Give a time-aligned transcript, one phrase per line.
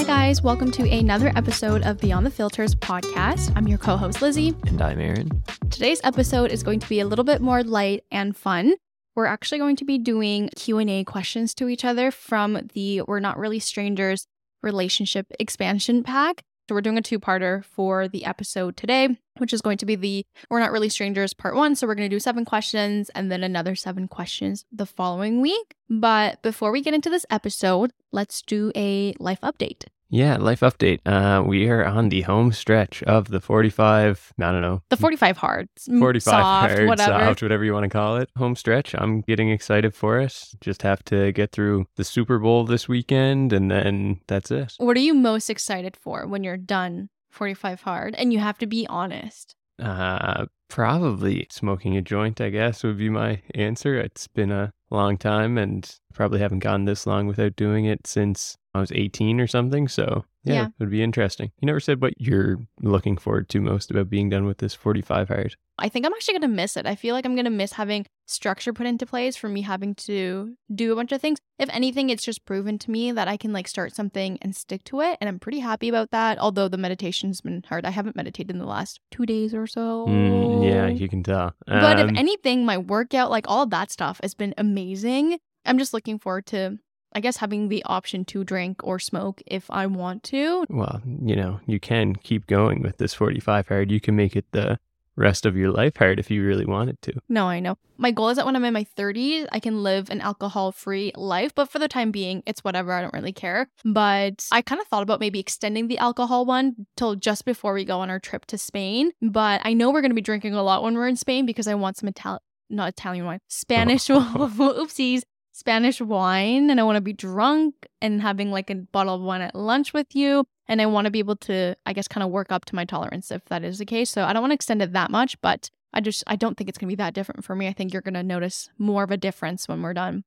[0.00, 0.40] Hi, guys.
[0.40, 3.52] Welcome to another episode of Beyond the Filters podcast.
[3.54, 4.56] I'm your co host, Lizzie.
[4.66, 5.28] And I'm Aaron.
[5.68, 8.76] Today's episode is going to be a little bit more light and fun.
[9.14, 13.36] We're actually going to be doing Q&A questions to each other from the We're Not
[13.36, 14.26] Really Strangers
[14.62, 16.44] relationship expansion pack.
[16.70, 20.24] So we're doing a two-parter for the episode today, which is going to be the
[20.48, 21.74] We're Not Really Strangers part 1.
[21.74, 25.74] So we're going to do 7 questions and then another 7 questions the following week.
[25.88, 29.86] But before we get into this episode, let's do a life update.
[30.10, 30.98] Yeah, life update.
[31.06, 34.82] Uh, we are on the home stretch of the 45, I don't know.
[34.90, 35.68] The 45 hard.
[35.86, 37.24] 45 soft, hard, whatever.
[37.24, 38.28] soft, whatever you want to call it.
[38.36, 38.92] Home stretch.
[38.98, 40.54] I'm getting excited for us.
[40.60, 44.74] Just have to get through the Super Bowl this weekend and then that's it.
[44.78, 48.14] What are you most excited for when you're done 45 hard?
[48.16, 49.54] And you have to be honest.
[49.80, 53.98] Uh, probably smoking a joint, I guess, would be my answer.
[53.98, 58.56] It's been a long time and probably haven't gone this long without doing it since
[58.74, 59.88] I was 18 or something.
[59.88, 60.66] So, yeah, Yeah.
[60.66, 61.50] it would be interesting.
[61.60, 65.26] You never said what you're looking forward to most about being done with this 45
[65.28, 65.56] hard.
[65.76, 66.86] I think I'm actually going to miss it.
[66.86, 69.94] I feel like I'm going to miss having structure put into place for me having
[69.96, 71.38] to do a bunch of things.
[71.58, 74.84] If anything, it's just proven to me that I can like start something and stick
[74.84, 75.18] to it.
[75.20, 76.38] And I'm pretty happy about that.
[76.38, 77.84] Although the meditation's been hard.
[77.84, 80.06] I haven't meditated in the last two days or so.
[80.06, 81.54] Mm, yeah, you can tell.
[81.66, 85.38] But Um, if anything, my workout, like all that stuff, has been amazing.
[85.64, 86.78] I'm just looking forward to,
[87.12, 90.64] I guess, having the option to drink or smoke if I want to.
[90.68, 93.90] well, you know, you can keep going with this 45 hard.
[93.90, 94.78] You can make it the
[95.16, 97.12] rest of your life hard if you really wanted to.
[97.28, 97.76] No, I know.
[97.98, 101.12] My goal is that when I'm in my 30s, I can live an alcohol free
[101.14, 101.54] life.
[101.54, 102.92] But for the time being, it's whatever.
[102.92, 103.68] I don't really care.
[103.84, 107.84] But I kind of thought about maybe extending the alcohol one till just before we
[107.84, 109.12] go on our trip to Spain.
[109.20, 111.66] But I know we're going to be drinking a lot when we're in Spain because
[111.68, 115.22] I want some Italian, not Italian wine, Spanish, oopsies,
[115.60, 116.70] Spanish wine.
[116.70, 119.92] And I want to be drunk and having like a bottle of wine at lunch
[119.92, 120.44] with you.
[120.66, 122.84] And I want to be able to, I guess, kind of work up to my
[122.84, 124.10] tolerance if that is the case.
[124.10, 126.68] So I don't want to extend it that much, but I just I don't think
[126.68, 127.66] it's gonna be that different for me.
[127.68, 130.22] I think you're gonna notice more of a difference when we're done.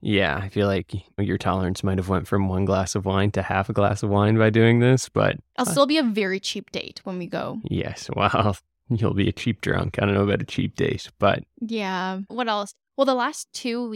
[0.00, 3.42] Yeah, I feel like your tolerance might have went from one glass of wine to
[3.42, 6.38] half a glass of wine by doing this, but I'll Uh, still be a very
[6.38, 7.60] cheap date when we go.
[7.68, 8.56] yes, well,
[8.88, 9.98] you'll be a cheap drunk.
[10.00, 12.20] I don't know about a cheap date, but Yeah.
[12.28, 12.72] What else?
[12.96, 13.88] Well, the last two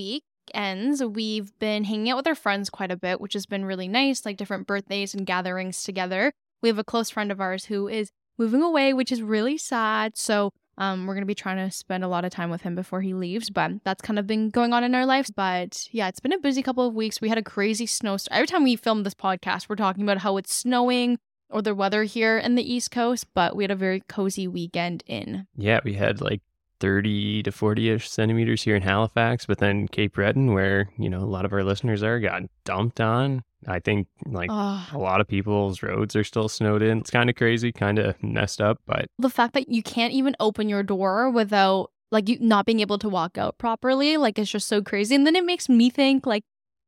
[0.53, 3.89] weekends we've been hanging out with our friends quite a bit, which has been really
[3.89, 4.25] nice.
[4.25, 6.33] Like different birthdays and gatherings together.
[6.63, 10.17] We have a close friend of ours who is moving away, which is really sad.
[10.17, 13.03] So um, we're gonna be trying to spend a lot of time with him before
[13.03, 15.31] he leaves, but that's kind of been going on in our lives.
[15.31, 17.21] But yeah, it's been a busy couple of weeks.
[17.21, 18.37] We had a crazy snowstorm.
[18.37, 21.19] Every time we film this podcast, we're talking about how it's snowing
[21.51, 25.03] or the weather here in the East Coast, but we had a very cozy weekend
[25.07, 25.47] in.
[25.57, 26.41] yeah, we had like
[26.83, 31.21] 30 to 40 ish centimeters here in Halifax, but then Cape Breton, where, you know,
[31.21, 33.45] a lot of our listeners are, got dumped on.
[33.69, 36.99] I think like Oh, a lot of people's roads are still snowed in.
[36.99, 40.35] It's kind of crazy, kind of messed up, but the fact that you can't even
[40.41, 44.51] open your door without like you not being able to walk out properly like it's
[44.51, 46.45] just so crazy and then it makes me think like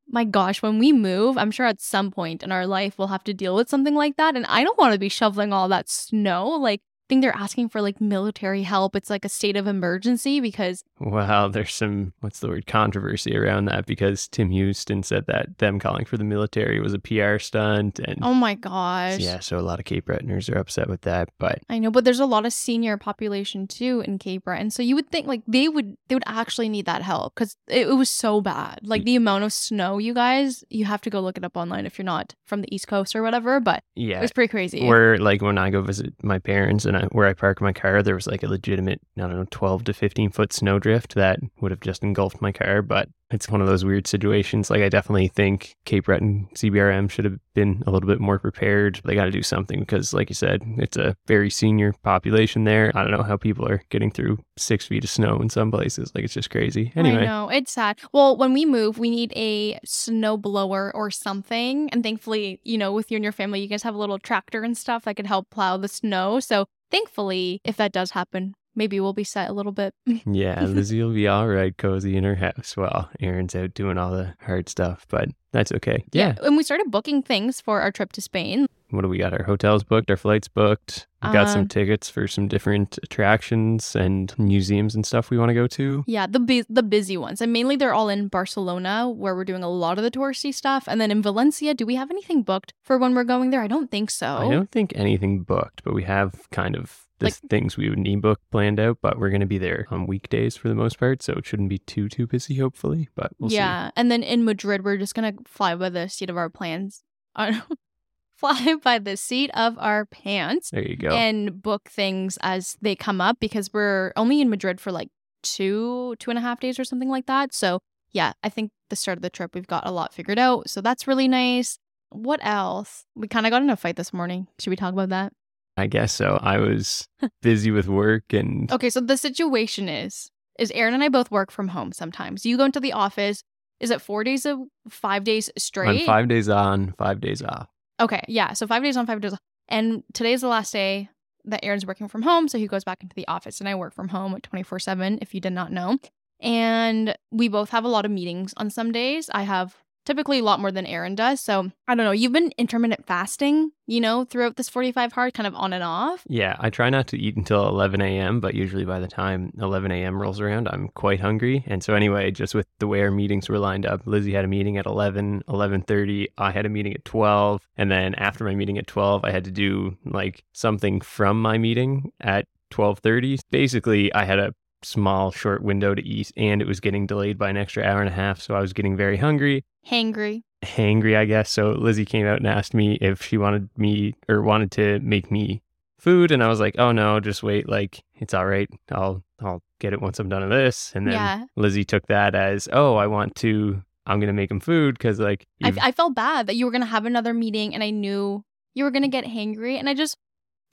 [0.06, 3.24] my gosh when we move i'm sure at some point in our life we'll have
[3.24, 5.88] to deal with something like that and i don't want to be shoveling all that
[5.88, 9.66] snow like i think they're asking for like military help it's like a state of
[9.66, 15.26] emergency because Wow, there's some what's the word controversy around that because Tim Houston said
[15.26, 19.40] that them calling for the military was a PR stunt, and oh my gosh yeah,
[19.40, 21.30] so a lot of Cape Bretoners are upset with that.
[21.38, 24.82] But I know, but there's a lot of senior population too in Cape Breton, so
[24.82, 27.94] you would think like they would they would actually need that help because it, it
[27.94, 28.78] was so bad.
[28.82, 31.86] Like the amount of snow, you guys, you have to go look it up online
[31.86, 33.60] if you're not from the East Coast or whatever.
[33.60, 34.86] But yeah, it was pretty crazy.
[34.86, 38.02] where like when I go visit my parents and I, where I park my car,
[38.02, 41.70] there was like a legitimate I don't know twelve to fifteen foot snowdrift that would
[41.70, 42.82] have just engulfed my car.
[42.82, 44.70] But it's one of those weird situations.
[44.70, 49.00] Like I definitely think Cape Breton CBRM should have been a little bit more prepared.
[49.04, 52.92] They got to do something because, like you said, it's a very senior population there.
[52.94, 56.12] I don't know how people are getting through six feet of snow in some places.
[56.14, 56.92] Like it's just crazy.
[56.94, 57.98] Anyway, I know it's sad.
[58.12, 62.92] Well, when we move, we need a snow blower or something, and thankfully, you know,
[62.92, 65.26] with you and your family, you guys have a little tractor and stuff that could
[65.26, 66.38] help plow the snow.
[66.38, 69.94] So thankfully, if that does happen, maybe we'll be set a little bit.
[70.26, 74.10] yeah, Lizzie will be all right, cozy in her house while Aaron's out doing all
[74.12, 75.06] the hard stuff.
[75.08, 76.04] But that's okay.
[76.12, 76.34] yeah.
[76.42, 78.66] And we started booking things for our trip to Spain.
[78.90, 79.32] what do we got?
[79.32, 81.06] Our hotels booked, our flights booked.
[81.22, 85.50] We got Um, some tickets for some different attractions and museums and stuff we want
[85.50, 86.04] to go to.
[86.06, 87.40] Yeah, the bu- the busy ones.
[87.40, 90.84] And mainly they're all in Barcelona where we're doing a lot of the touristy stuff.
[90.86, 93.62] And then in Valencia, do we have anything booked for when we're going there?
[93.62, 94.26] I don't think so.
[94.36, 97.98] I don't think anything booked, but we have kind of the Like- things we would
[97.98, 98.98] need book planned out.
[99.00, 101.68] But we're going to be there on weekdays for the most part, so it shouldn't
[101.68, 102.56] be too too busy.
[102.56, 103.56] Hopefully, but we'll see.
[103.56, 103.90] yeah.
[103.96, 107.02] And then in Madrid, we're just going to fly by the seat of our plans.
[107.36, 107.60] I uh,
[108.36, 111.08] fly by the seat of our pants There you go.
[111.10, 115.08] and book things as they come up because we're only in Madrid for like
[115.42, 117.54] two, two and a half days or something like that.
[117.54, 117.80] So,
[118.12, 120.68] yeah, I think the start of the trip, we've got a lot figured out.
[120.70, 121.78] So, that's really nice.
[122.10, 123.04] What else?
[123.14, 124.46] We kind of got in a fight this morning.
[124.60, 125.32] Should we talk about that?
[125.76, 126.38] I guess so.
[126.42, 127.08] I was
[127.42, 131.50] busy with work and Okay, so the situation is is Aaron and I both work
[131.50, 132.46] from home sometimes.
[132.46, 133.42] You go into the office.
[133.80, 136.06] Is it four days of five days on straight?
[136.06, 137.68] five days on, five days off.
[138.00, 138.52] Okay, yeah.
[138.52, 139.40] So five days on, five days off.
[139.68, 141.08] And today's the last day
[141.44, 142.48] that Aaron's working from home.
[142.48, 145.34] So he goes back into the office and I work from home 24 7, if
[145.34, 145.98] you did not know.
[146.40, 149.28] And we both have a lot of meetings on some days.
[149.32, 151.40] I have typically a lot more than Aaron does.
[151.40, 152.12] So I don't know.
[152.12, 156.24] You've been intermittent fasting, you know, throughout this 45 hard, kind of on and off.
[156.28, 159.90] Yeah, I try not to eat until 11 a.m., but usually by the time 11
[159.92, 160.20] a.m.
[160.20, 161.64] rolls around, I'm quite hungry.
[161.66, 164.48] And so anyway, just with the way our meetings were lined up, Lizzie had a
[164.48, 166.26] meeting at 11, 11:30.
[166.38, 169.44] I had a meeting at 12, and then after my meeting at 12, I had
[169.44, 173.38] to do like something from my meeting at 12:30.
[173.50, 177.50] Basically, I had a small short window to eat and it was getting delayed by
[177.50, 180.42] an extra hour and a half so i was getting very hungry Hangry.
[180.64, 181.50] hangry, I guess.
[181.50, 185.30] So Lizzie came out and asked me if she wanted me or wanted to make
[185.30, 185.62] me
[185.98, 187.68] food, and I was like, "Oh no, just wait.
[187.68, 188.68] Like it's all right.
[188.90, 191.44] I'll I'll get it once I'm done with this." And then Yeah.
[191.56, 193.82] Lizzie took that as, "Oh, I want to.
[194.06, 196.84] I'm gonna make him food because like I, I felt bad that you were to
[196.84, 198.42] have another meeting and I knew
[198.72, 199.78] you were to get hangry.
[199.78, 200.16] And I just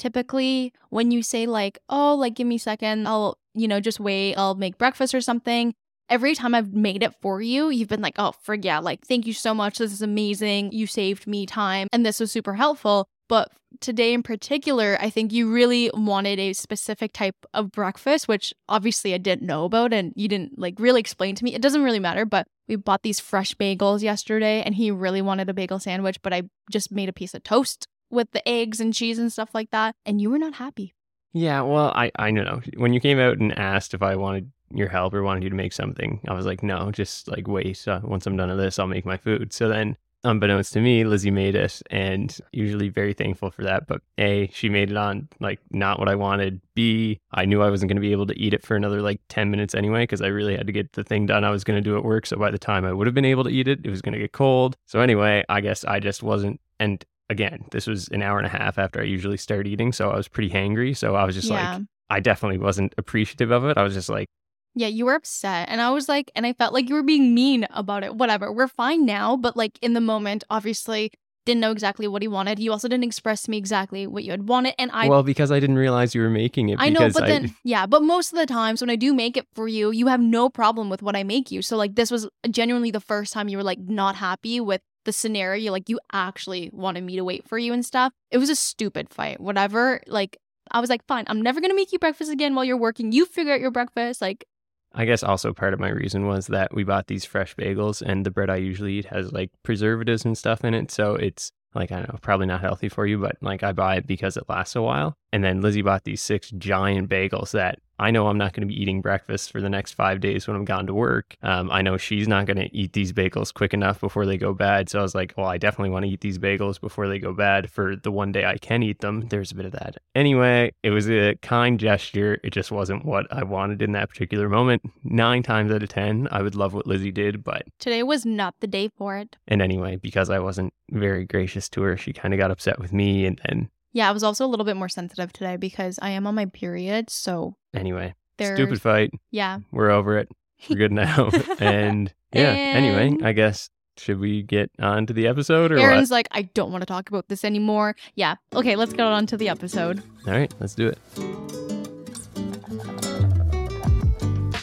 [0.01, 4.00] typically, when you say, like, oh, like, give me a second, I'll, you know, just
[4.00, 5.74] wait, I'll make breakfast or something.
[6.09, 9.27] Every time I've made it for you, you've been like, oh, frig yeah, like, thank
[9.27, 9.77] you so much.
[9.77, 10.71] This is amazing.
[10.74, 13.06] You saved me time and this was super helpful.
[13.30, 13.50] But
[13.80, 19.13] today in particular, I think you really wanted a specific type of breakfast, which obviously
[19.13, 21.54] I didn't know about and you didn't like really explain to me.
[21.54, 25.47] It doesn't really matter, but we bought these fresh bagels yesterday and he really wanted
[25.47, 28.93] a bagel sandwich, but I just made a piece of toast with the eggs and
[28.93, 29.95] cheese and stuff like that.
[30.05, 30.93] And you were not happy.
[31.33, 31.61] yeah.
[31.61, 34.89] Well, I I don't know when you came out and asked if I wanted your
[34.89, 37.87] help or wanted you to make something, I was like, no, just like wait.
[37.87, 39.51] Uh, once I'm done with this, I'll make my food.
[39.53, 43.87] So then unbeknownst to me, Lizzie made it and usually very thankful for that.
[43.87, 46.61] But A, she made it on like not what I wanted.
[46.75, 49.19] B, I knew I wasn't going to be able to eat it for another like
[49.29, 51.81] 10 minutes anyway because I really had to get the thing done I was going
[51.81, 52.25] to do at work.
[52.27, 54.13] So by the time I would have been able to eat it, it was going
[54.13, 54.77] to get cold.
[54.85, 56.61] So anyway, I guess I just wasn't.
[56.79, 59.94] And again, this was an hour and a half after I usually start eating.
[59.94, 60.95] So I was pretty hangry.
[60.95, 61.75] So I was just yeah.
[61.75, 63.78] like, I definitely wasn't appreciative of it.
[63.78, 64.28] I was just like,
[64.75, 65.69] Yeah, you were upset.
[65.69, 68.16] And I was like, and I felt like you were being mean about it.
[68.16, 68.51] Whatever.
[68.51, 69.38] We're fine now.
[69.38, 71.12] But like in the moment, obviously,
[71.45, 72.60] didn't know exactly what he wanted.
[72.60, 74.75] You also didn't express to me exactly what you had wanted.
[74.78, 76.78] And I well, because I didn't realize you were making it.
[76.80, 79.48] I know, but then yeah, but most of the times when I do make it
[79.54, 81.62] for you, you have no problem with what I make you.
[81.62, 85.13] So like this was genuinely the first time you were like not happy with the
[85.13, 85.71] scenario.
[85.71, 88.13] Like you actually wanted me to wait for you and stuff.
[88.30, 89.39] It was a stupid fight.
[89.39, 90.01] Whatever.
[90.07, 90.38] Like
[90.71, 93.12] I was like, fine, I'm never gonna make you breakfast again while you're working.
[93.12, 94.21] You figure out your breakfast.
[94.21, 94.45] Like
[94.94, 98.25] I guess also part of my reason was that we bought these fresh bagels and
[98.25, 100.92] the bread I usually eat has like preservatives and stuff in it.
[100.92, 103.95] So it's like, I don't know, probably not healthy for you, but like I buy
[103.95, 105.15] it because it lasts a while.
[105.31, 108.74] And then Lizzie bought these six giant bagels that I know I'm not going to
[108.74, 111.38] be eating breakfast for the next five days when I'm gone to work.
[111.44, 114.53] Um, I know she's not going to eat these bagels quick enough before they go
[114.53, 114.89] bad.
[114.89, 117.31] So I was like, well, I definitely want to eat these bagels before they go
[117.31, 119.28] bad for the one day I can eat them.
[119.30, 119.97] There's a bit of that.
[120.16, 122.40] Anyway, it was a kind gesture.
[122.44, 124.81] It just wasn't what I wanted in that particular moment.
[125.04, 127.44] Nine times out of 10, I would love what Lizzie did.
[127.44, 129.37] But, today was not the day for it.
[129.47, 132.92] and anyway, because I wasn't very gracious to her, she kind of got upset with
[132.94, 133.25] me.
[133.25, 136.26] And then, Yeah, I was also a little bit more sensitive today because I am
[136.26, 137.10] on my period.
[137.10, 139.12] So anyway, there's stupid fight.
[139.31, 139.60] yeah.
[139.71, 140.30] We're over it.
[140.69, 141.30] We're good now.
[141.60, 146.28] and yeah, anyway, I guess should we get on to the episode or Aaron's like,
[146.31, 147.95] I don't want to talk about this anymore.
[148.16, 148.36] Yeah.
[148.54, 150.02] Okay, let's get on to the episode.
[150.26, 150.98] All right, let's do it.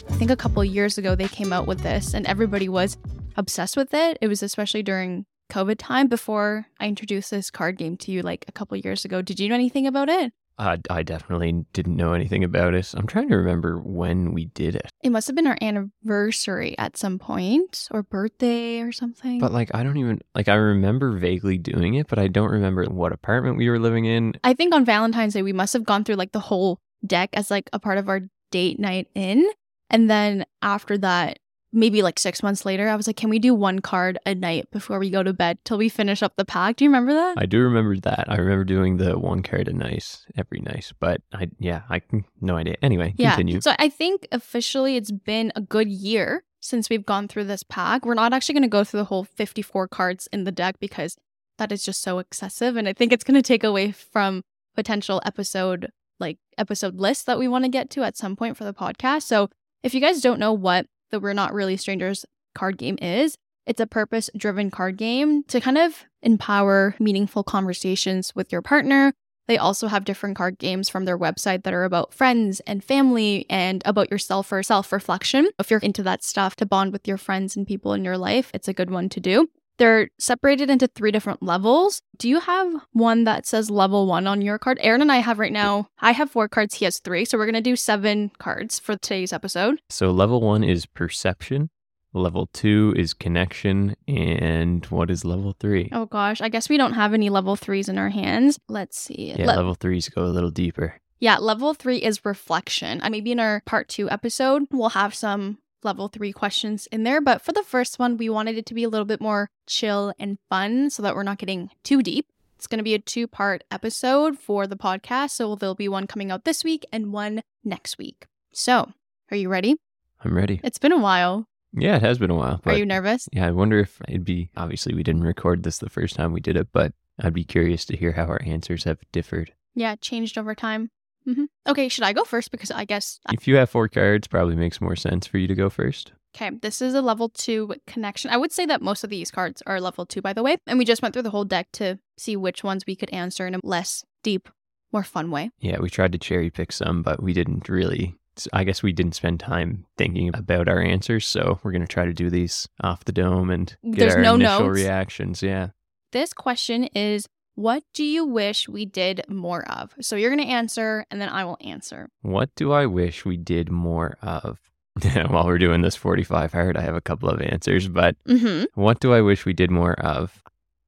[0.09, 2.97] I think a couple years ago they came out with this and everybody was
[3.37, 4.17] obsessed with it.
[4.21, 8.45] It was especially during COVID time before I introduced this card game to you like
[8.47, 9.21] a couple years ago.
[9.21, 10.31] Did you know anything about it?
[10.59, 12.93] Uh, I definitely didn't know anything about it.
[12.93, 14.91] I'm trying to remember when we did it.
[15.01, 19.39] It must have been our anniversary at some point or birthday or something.
[19.39, 22.83] But like I don't even like I remember vaguely doing it, but I don't remember
[22.85, 24.33] what apartment we were living in.
[24.43, 27.49] I think on Valentine's Day we must have gone through like the whole deck as
[27.49, 29.49] like a part of our date night in.
[29.89, 31.39] And then after that,
[31.71, 34.69] maybe like six months later, I was like, can we do one card a night
[34.71, 36.77] before we go to bed till we finish up the pack?
[36.77, 37.35] Do you remember that?
[37.37, 38.25] I do remember that.
[38.27, 42.01] I remember doing the one card a night every night, but I yeah, I
[42.41, 42.75] no idea.
[42.81, 43.35] Anyway, yeah.
[43.35, 43.61] continue.
[43.61, 48.05] So I think officially it's been a good year since we've gone through this pack.
[48.05, 51.17] We're not actually going to go through the whole 54 cards in the deck because
[51.57, 52.75] that is just so excessive.
[52.75, 54.43] And I think it's going to take away from
[54.75, 58.63] potential episode, like episode lists that we want to get to at some point for
[58.63, 59.23] the podcast.
[59.23, 59.49] So
[59.83, 62.25] if you guys don't know what the We're Not Really Strangers
[62.55, 68.33] card game is, it's a purpose driven card game to kind of empower meaningful conversations
[68.35, 69.13] with your partner.
[69.47, 73.47] They also have different card games from their website that are about friends and family
[73.49, 75.49] and about yourself or self reflection.
[75.57, 78.51] If you're into that stuff to bond with your friends and people in your life,
[78.53, 79.49] it's a good one to do.
[79.79, 82.01] They're separated into three different levels.
[82.17, 84.77] Do you have one that says level one on your card?
[84.81, 87.25] Aaron and I have right now, I have four cards, he has three.
[87.25, 89.81] So we're going to do seven cards for today's episode.
[89.89, 91.69] So level one is perception.
[92.13, 93.95] Level two is connection.
[94.07, 95.89] And what is level three?
[95.93, 98.59] Oh gosh, I guess we don't have any level threes in our hands.
[98.67, 99.33] Let's see.
[99.37, 100.95] Yeah, Le- level threes go a little deeper.
[101.19, 103.01] yeah, level three is reflection.
[103.09, 107.21] Maybe in our part two episode, we'll have some level three questions in there.
[107.21, 110.13] But for the first one, we wanted it to be a little bit more chill
[110.19, 112.27] and fun so that we're not getting too deep.
[112.55, 115.31] It's going to be a two part episode for the podcast.
[115.31, 118.25] So there'll be one coming out this week and one next week.
[118.51, 118.91] So,
[119.31, 119.77] are you ready?
[120.23, 120.59] I'm ready.
[120.63, 121.47] It's been a while.
[121.71, 122.59] Yeah, it has been a while.
[122.65, 123.29] Are you nervous?
[123.31, 126.39] yeah, I wonder if it'd be obviously we didn't record this the first time we
[126.41, 129.53] did it, but I'd be curious to hear how our answers have differed.
[129.75, 130.89] Yeah, changed over time.
[131.33, 132.51] Hmm Okay, should I go first?
[132.51, 135.55] Because I guess If you have four cards, probably makes more sense for you to
[135.55, 136.13] go first.
[136.35, 138.31] Okay, this is a level two connection.
[138.31, 140.57] I would say that most of these cards are level two, by the way.
[140.67, 143.45] And we just went through the whole deck to see which ones we could answer
[143.47, 144.47] in a less deep,
[144.91, 145.49] more fun way.
[145.59, 148.15] Yeah, we tried to cherry pick some, but we didn't really.
[148.53, 152.13] I guess we didn't spend time thinking about our answers, so we're gonna try to
[152.13, 154.79] do these off the dome and get There's our no initial notes.
[154.79, 155.43] reactions.
[155.43, 155.69] Yeah.
[156.11, 157.27] This question is
[157.59, 159.93] What do you wish we did more of?
[159.99, 162.07] So you're going to answer, and then I will answer.
[162.21, 164.61] What do I wish we did more of?
[165.27, 169.01] While we're doing this 45 hard, I have a couple of answers, but hmm what
[169.01, 170.41] do I wish we did more of?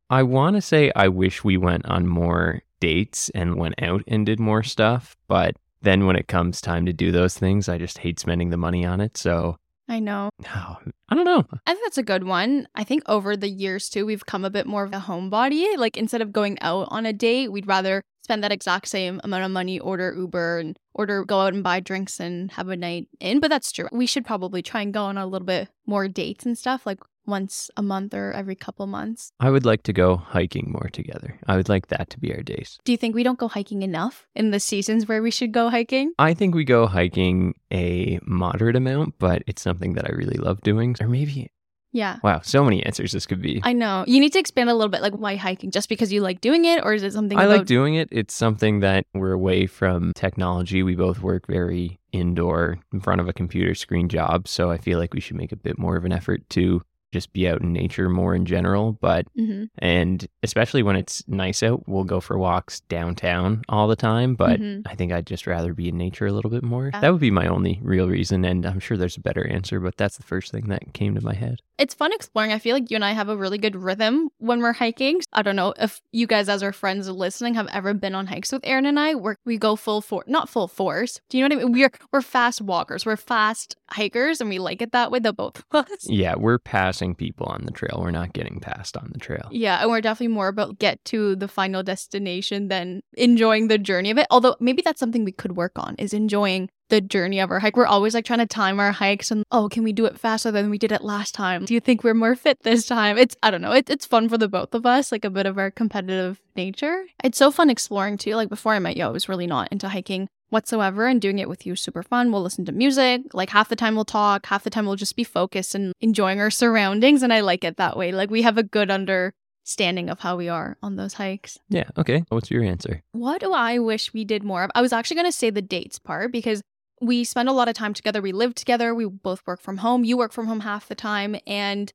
[0.09, 4.25] I want to say I wish we went on more dates and went out and
[4.25, 7.97] did more stuff, but then when it comes time to do those things, I just
[7.97, 9.17] hate spending the money on it.
[9.17, 9.57] So,
[9.91, 10.29] I know.
[10.39, 10.77] no,
[11.09, 11.43] I don't know.
[11.67, 12.65] I think that's a good one.
[12.75, 15.77] I think over the years too, we've come a bit more of a homebody.
[15.77, 19.43] Like instead of going out on a date, we'd rather spend that exact same amount
[19.43, 23.09] of money, order Uber and order go out and buy drinks and have a night
[23.19, 23.41] in.
[23.41, 23.89] But that's true.
[23.91, 26.99] We should probably try and go on a little bit more dates and stuff, like
[27.25, 29.31] once a month or every couple months.
[29.39, 31.39] I would like to go hiking more together.
[31.47, 32.79] I would like that to be our days.
[32.83, 35.69] Do you think we don't go hiking enough in the seasons where we should go
[35.69, 36.13] hiking?
[36.19, 40.61] I think we go hiking a moderate amount, but it's something that I really love
[40.61, 40.95] doing.
[40.99, 41.51] Or maybe,
[41.93, 42.17] Yeah.
[42.23, 43.61] wow, so many answers this could be.
[43.63, 44.03] I know.
[44.07, 45.01] You need to expand a little bit.
[45.01, 45.71] Like, why hiking?
[45.71, 48.07] Just because you like doing it, or is it something I about like doing it.
[48.11, 50.83] It's something that we're away from technology.
[50.83, 54.47] We both work very indoor in front of a computer screen job.
[54.47, 57.33] So I feel like we should make a bit more of an effort to just
[57.33, 58.93] be out in nature more in general.
[58.93, 59.69] But, Mhm.
[59.79, 64.35] and especially when it's nice out, we'll go for walks downtown all the time.
[64.35, 64.83] But Mhm.
[64.85, 66.91] I think I'd just rather be in nature a little bit more.
[66.93, 68.45] That would be my only real reason.
[68.45, 71.21] And I'm sure there's a better answer, but that's the first thing that came to
[71.21, 71.59] my head.
[71.77, 72.51] it's fun exploring.
[72.51, 75.19] I feel like you and I have a really good rhythm when we're hiking.
[75.33, 78.51] I don't know if you guys, as our friends listening, have ever been on hikes
[78.51, 81.19] with Aaron and I, where we go full force, not full force.
[81.29, 81.73] Do you know what I mean?
[81.73, 83.03] We're we're fast walkers.
[83.03, 85.17] We're fast hikers, and we like it that way.
[85.17, 86.07] The both of us.
[86.07, 86.59] Yeah, we're
[87.01, 87.99] passing people on the trail.
[87.99, 89.47] We're not getting passed on the trail.
[89.51, 94.11] Yeah, and we're definitely more about get to the final destination than enjoying the journey
[94.11, 94.27] of it.
[94.29, 97.75] Although maybe that's something we could work on is enjoying the journey of our hike.
[97.75, 100.51] We're always like trying to time our hikes and oh, can we do it faster
[100.51, 101.65] than we did it last time?
[101.65, 103.17] Do you think we're more fit this time?
[103.17, 103.71] It's I don't know.
[103.71, 107.05] It, it's fun for the both of us, like a bit of our competitive nature.
[107.23, 108.35] It's so fun exploring too.
[108.35, 111.49] Like before I met you, I was really not into hiking whatsoever and doing it
[111.49, 112.31] with you is super fun.
[112.31, 113.21] We'll listen to music.
[113.33, 116.39] Like half the time we'll talk, half the time we'll just be focused and enjoying
[116.39, 118.11] our surroundings and I like it that way.
[118.11, 121.57] Like we have a good understanding of how we are on those hikes.
[121.69, 122.23] Yeah, okay.
[122.29, 123.01] What's your answer?
[123.13, 124.71] What do I wish we did more of?
[124.75, 126.61] I was actually going to say the dates part because
[127.01, 128.21] we spend a lot of time together.
[128.21, 128.93] We live together.
[128.93, 130.03] We both work from home.
[130.03, 131.35] You work from home half the time.
[131.47, 131.91] And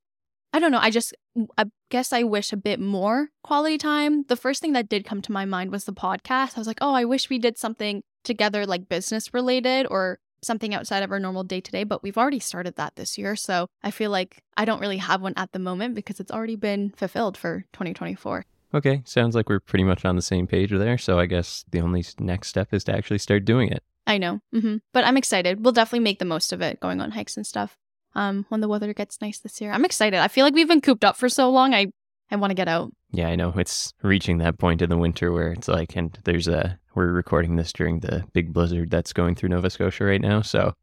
[0.53, 0.81] I don't know.
[0.81, 1.15] I just,
[1.59, 4.25] I guess I wish a bit more quality time.
[4.25, 6.57] The first thing that did come to my mind was the podcast.
[6.57, 10.75] I was like, oh, I wish we did something together, like business related or something
[10.75, 11.85] outside of our normal day to day.
[11.85, 13.35] But we've already started that this year.
[13.37, 16.57] So I feel like I don't really have one at the moment because it's already
[16.57, 18.45] been fulfilled for 2024.
[18.75, 20.99] Okay, sounds like we're pretty much on the same page there.
[20.99, 23.83] So I guess the only next step is to actually start doing it.
[24.07, 24.41] I know.
[24.53, 25.65] hmm But I'm excited.
[25.65, 27.77] We'll definitely make the most of it going on hikes and stuff.
[28.15, 29.73] Um, when the weather gets nice this year.
[29.73, 30.19] I'm excited.
[30.21, 31.75] I feel like we've been cooped up for so long.
[31.75, 31.89] I
[32.31, 32.93] I want to get out.
[33.13, 36.49] Yeah, I know it's reaching that point in the winter where it's like, and there's
[36.49, 40.43] a, we're recording this during the big blizzard that's going through Nova Scotia right now.
[40.43, 40.75] So,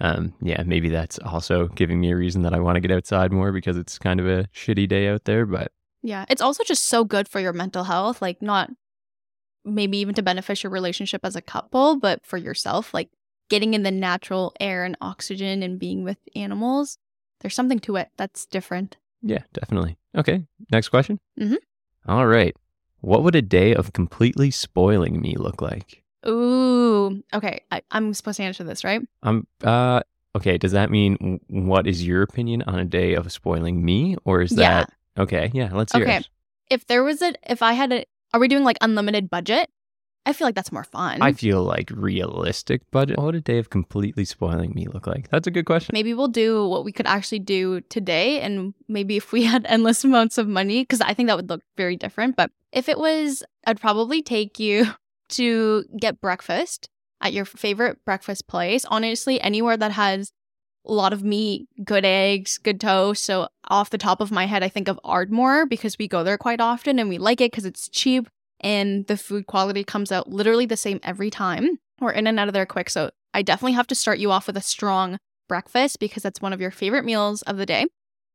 [0.00, 3.32] um, yeah, maybe that's also giving me a reason that I want to get outside
[3.32, 5.44] more because it's kind of a shitty day out there.
[5.44, 5.70] But
[6.02, 6.24] Yeah.
[6.30, 8.22] It's also just so good for your mental health.
[8.22, 8.70] Like, not
[9.66, 13.10] maybe even to benefit your relationship as a couple, but for yourself, like
[13.48, 16.98] getting in the natural air and oxygen and being with animals.
[17.40, 18.96] There's something to it that's different.
[19.28, 19.98] Yeah, definitely.
[20.16, 21.18] Okay, next question.
[21.38, 21.56] Mhm.
[22.06, 22.54] All right.
[23.00, 26.02] What would a day of completely spoiling me look like?
[26.26, 27.22] Ooh.
[27.34, 27.60] Okay.
[27.70, 29.00] I, I'm supposed to answer this, right?
[29.22, 29.46] Um.
[29.62, 30.00] Uh.
[30.34, 30.58] Okay.
[30.58, 34.52] Does that mean what is your opinion on a day of spoiling me, or is
[34.52, 34.84] Yeah.
[34.84, 34.92] that
[35.22, 35.50] okay?
[35.54, 35.70] Yeah.
[35.72, 36.16] Let's hear Okay.
[36.18, 36.28] it.
[36.70, 38.04] If there was a, if I had a,
[38.34, 39.70] are we doing like unlimited budget?
[40.26, 41.22] I feel like that's more fun.
[41.22, 43.16] I feel like realistic budget.
[43.16, 45.30] What would a day of completely spoiling me look like?
[45.30, 45.92] That's a good question.
[45.92, 48.40] maybe we'll do what we could actually do today.
[48.40, 51.62] And maybe if we had endless amounts of money, because I think that would look
[51.76, 52.34] very different.
[52.34, 54.86] But if it was, I'd probably take you
[55.30, 56.88] to get breakfast
[57.20, 58.84] at your favorite breakfast place.
[58.84, 60.32] Honestly, anywhere that has
[60.84, 63.24] a lot of meat, good eggs, good toast.
[63.24, 66.38] So off the top of my head, I think of Ardmore because we go there
[66.38, 68.28] quite often and we like it because it's cheap
[68.60, 71.78] and the food quality comes out literally the same every time.
[72.00, 72.90] We're in and out of there quick.
[72.90, 76.52] So I definitely have to start you off with a strong breakfast because that's one
[76.52, 77.86] of your favorite meals of the day.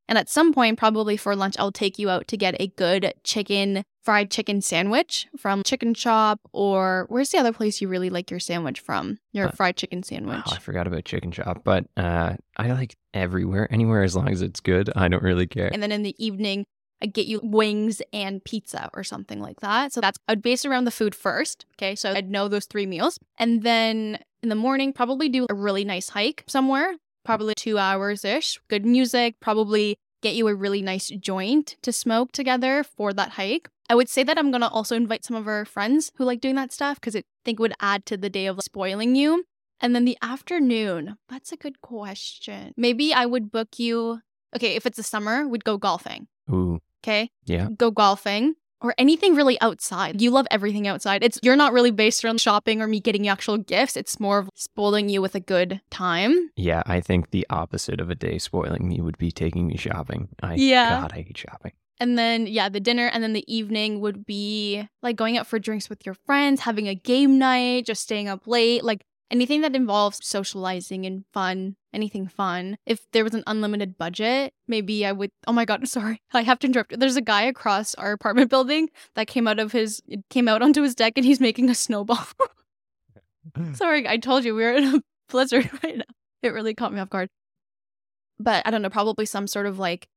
[0.07, 3.13] And at some point, probably for lunch, I'll take you out to get a good
[3.23, 8.29] chicken, fried chicken sandwich from Chicken Shop, or where's the other place you really like
[8.29, 9.19] your sandwich from?
[9.31, 10.41] Your Uh, fried chicken sandwich.
[10.47, 14.41] Oh, I forgot about chicken Shop, but uh, I like everywhere, anywhere as long as
[14.41, 14.89] it's good.
[14.95, 15.69] I don't really care.
[15.71, 16.65] and then in the evening,
[17.01, 19.93] I get you wings and pizza or something like that.
[19.93, 21.65] So that's I'd base around the food first.
[21.75, 25.53] Okay, so I'd know those three meals, and then in the morning, probably do a
[25.53, 28.59] really nice hike somewhere, probably two hours ish.
[28.69, 33.69] Good music, probably get you a really nice joint to smoke together for that hike.
[33.89, 36.55] I would say that I'm gonna also invite some of our friends who like doing
[36.55, 39.43] that stuff because I think would add to the day of spoiling you.
[39.81, 42.73] And then the afternoon, that's a good question.
[42.77, 44.19] Maybe I would book you.
[44.55, 46.27] Okay, if it's the summer, we'd go golfing.
[46.51, 47.29] Ooh, Okay.
[47.45, 47.67] yeah.
[47.77, 50.21] Go golfing or anything really outside.
[50.21, 51.23] You love everything outside.
[51.23, 53.95] It's you're not really based around shopping or me getting you actual gifts.
[53.95, 56.49] It's more of spoiling you with a good time.
[56.55, 60.29] Yeah, I think the opposite of a day spoiling me would be taking me shopping.
[60.41, 61.01] I Yeah.
[61.01, 61.73] God, I hate shopping.
[61.99, 65.59] And then yeah, the dinner and then the evening would be like going out for
[65.59, 69.75] drinks with your friends, having a game night, just staying up late, like anything that
[69.75, 72.77] involves socializing and fun, anything fun.
[72.85, 76.21] If there was an unlimited budget, maybe I would Oh my god, sorry.
[76.33, 76.99] I have to interrupt.
[76.99, 80.61] There's a guy across our apartment building that came out of his it came out
[80.61, 82.27] onto his deck and he's making a snowball.
[83.73, 86.03] sorry, I told you we were in a blizzard right now.
[86.41, 87.29] It really caught me off guard.
[88.39, 90.07] But I don't know, probably some sort of like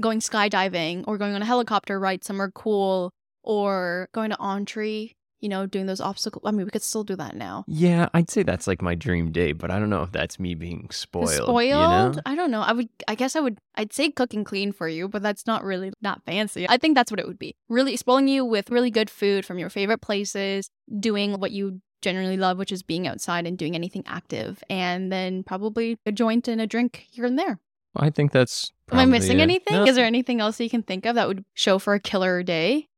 [0.00, 5.48] going skydiving or going on a helicopter ride somewhere cool or going to Ontree, you
[5.48, 6.42] know, doing those obstacles.
[6.46, 7.64] I mean, we could still do that now.
[7.66, 10.54] Yeah, I'd say that's like my dream day, but I don't know if that's me
[10.54, 11.30] being spoiled.
[11.30, 11.66] Spoiled?
[11.66, 12.22] You know?
[12.26, 12.60] I don't know.
[12.60, 15.46] I would, I guess I would, I'd say cook and clean for you, but that's
[15.46, 16.68] not really not fancy.
[16.68, 17.56] I think that's what it would be.
[17.68, 22.36] Really spoiling you with really good food from your favorite places, doing what you generally
[22.36, 26.60] love, which is being outside and doing anything active, and then probably a joint and
[26.60, 27.58] a drink here and there.
[27.96, 28.72] I think that's.
[28.92, 29.42] Am I missing it.
[29.42, 29.76] anything?
[29.76, 32.42] No, Is there anything else you can think of that would show for a killer
[32.42, 32.88] day?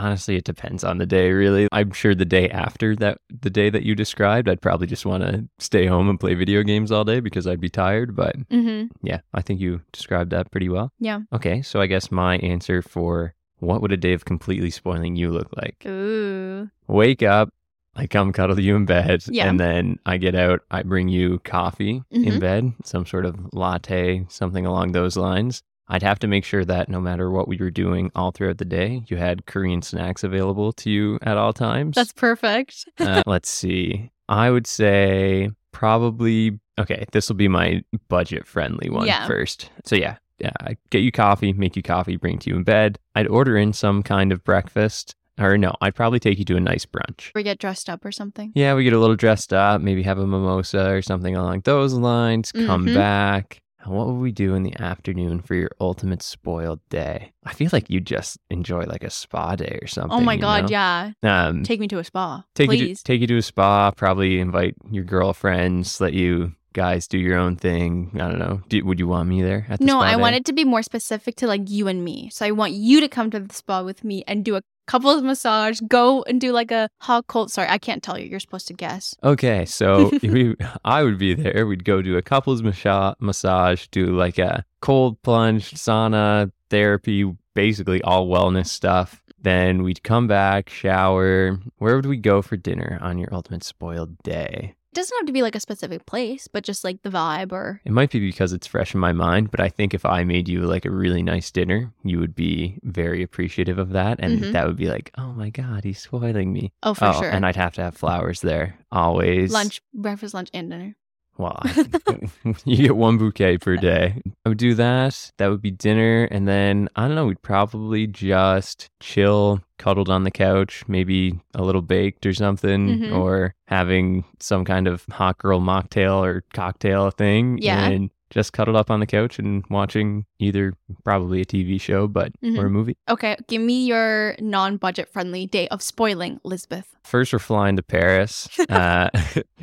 [0.00, 1.68] Honestly, it depends on the day, really.
[1.72, 5.22] I'm sure the day after that, the day that you described, I'd probably just want
[5.24, 8.16] to stay home and play video games all day because I'd be tired.
[8.16, 8.86] But Mm-hmm.
[9.06, 10.92] yeah, I think you described that pretty well.
[10.98, 11.20] Yeah.
[11.34, 15.30] Okay, so I guess my answer for what would a day of completely spoiling you
[15.30, 15.84] look like?
[15.86, 16.70] Ooh.
[16.86, 17.50] Wake up,
[17.94, 19.48] I come cuddle you in bed, Yeah.
[19.50, 22.40] and then I get out, I bring you coffee in Mhm.
[22.40, 25.62] bed, some sort of latte, something along those lines.
[25.90, 28.64] I'd have to make sure that no matter what we were doing all throughout the
[28.64, 31.96] day, you had Korean snacks available to you at all times.
[31.96, 32.86] That's perfect.
[32.98, 34.10] Uh, let's see.
[34.28, 37.04] I would say probably okay.
[37.12, 39.64] This will be my budget friendly one first.
[39.64, 39.80] Yeah.
[39.84, 40.52] So yeah, yeah.
[40.60, 42.98] I get you coffee, make you coffee, bring to you in bed.
[43.16, 46.60] I'd order in some kind of breakfast, or no, I'd probably take you to a
[46.60, 47.32] nice brunch.
[47.34, 48.52] We get dressed up or something.
[48.54, 51.92] Yeah, we get a little dressed up, maybe have a mimosa or something along those
[51.94, 52.52] lines.
[52.52, 52.94] Come Mhm.
[52.94, 53.60] back.
[53.82, 57.32] And what would we do in the afternoon for your ultimate spoiled day?
[57.44, 60.12] I feel like you just enjoy like a spa day or something.
[60.12, 60.68] Oh my god, know?
[60.70, 61.12] yeah.
[61.22, 62.44] Um, Take me to a spa.
[62.54, 62.98] take you please.
[62.98, 63.90] to, take you to a spa.
[63.92, 66.00] Probably invite your girlfriends.
[66.00, 68.10] Let you guys do your own thing.
[68.14, 68.60] I don't know.
[68.68, 70.20] Do, would you want me there at the no, I day?
[70.20, 72.30] want it to be more specific to like you and me.
[72.30, 75.22] So I want you to come to the spa with me and do a couples
[75.22, 77.52] massage, go and do like a hot cold.
[77.52, 78.26] Sorry, I can't tell you.
[78.26, 79.14] You're supposed to guess.
[79.22, 81.64] Okay, so we, I would be there.
[81.66, 88.02] We'd go do a couples masha- massage, do like a cold plunge, sauna, therapy, basically
[88.02, 89.22] all wellness stuff.
[89.40, 91.60] Then we'd come back, shower.
[91.78, 94.74] Where would we go for dinner on your ultimate spoiled day?
[94.92, 97.80] It doesn't have to be like a specific place, but just like the vibe or
[97.84, 100.48] It might be because it's fresh in my mind, but I think if I made
[100.48, 104.18] you like a really nice dinner, you would be very appreciative of that.
[104.18, 104.52] And Mhm.
[104.52, 106.72] that would be like, oh my God, he's spoiling me.
[106.82, 107.30] oh for oh, sure.
[107.30, 109.52] and I'd have to have flowers there always.
[109.52, 110.96] lunch, breakfast, lunch, and dinner.
[111.38, 111.62] Well,
[112.64, 114.20] you get one bouquet per day.
[114.44, 115.30] I would do that.
[115.38, 116.24] That would be dinner.
[116.30, 121.62] And then I don't know, we'd probably just chill, cuddled on the couch, maybe a
[121.62, 123.16] little baked or something, Mhm.
[123.18, 127.58] or having some kind of hot girl mocktail or cocktail thing.
[127.62, 127.88] Yeah.
[127.88, 132.32] And just cuddled up on the couch and watching either probably a TV show, but
[132.56, 132.96] or a movie.
[133.08, 136.86] Okay, give me your non-budget friendly day of spoiling, Elizabeth.
[137.02, 138.48] First, we're flying to Paris.
[138.70, 139.10] Uh,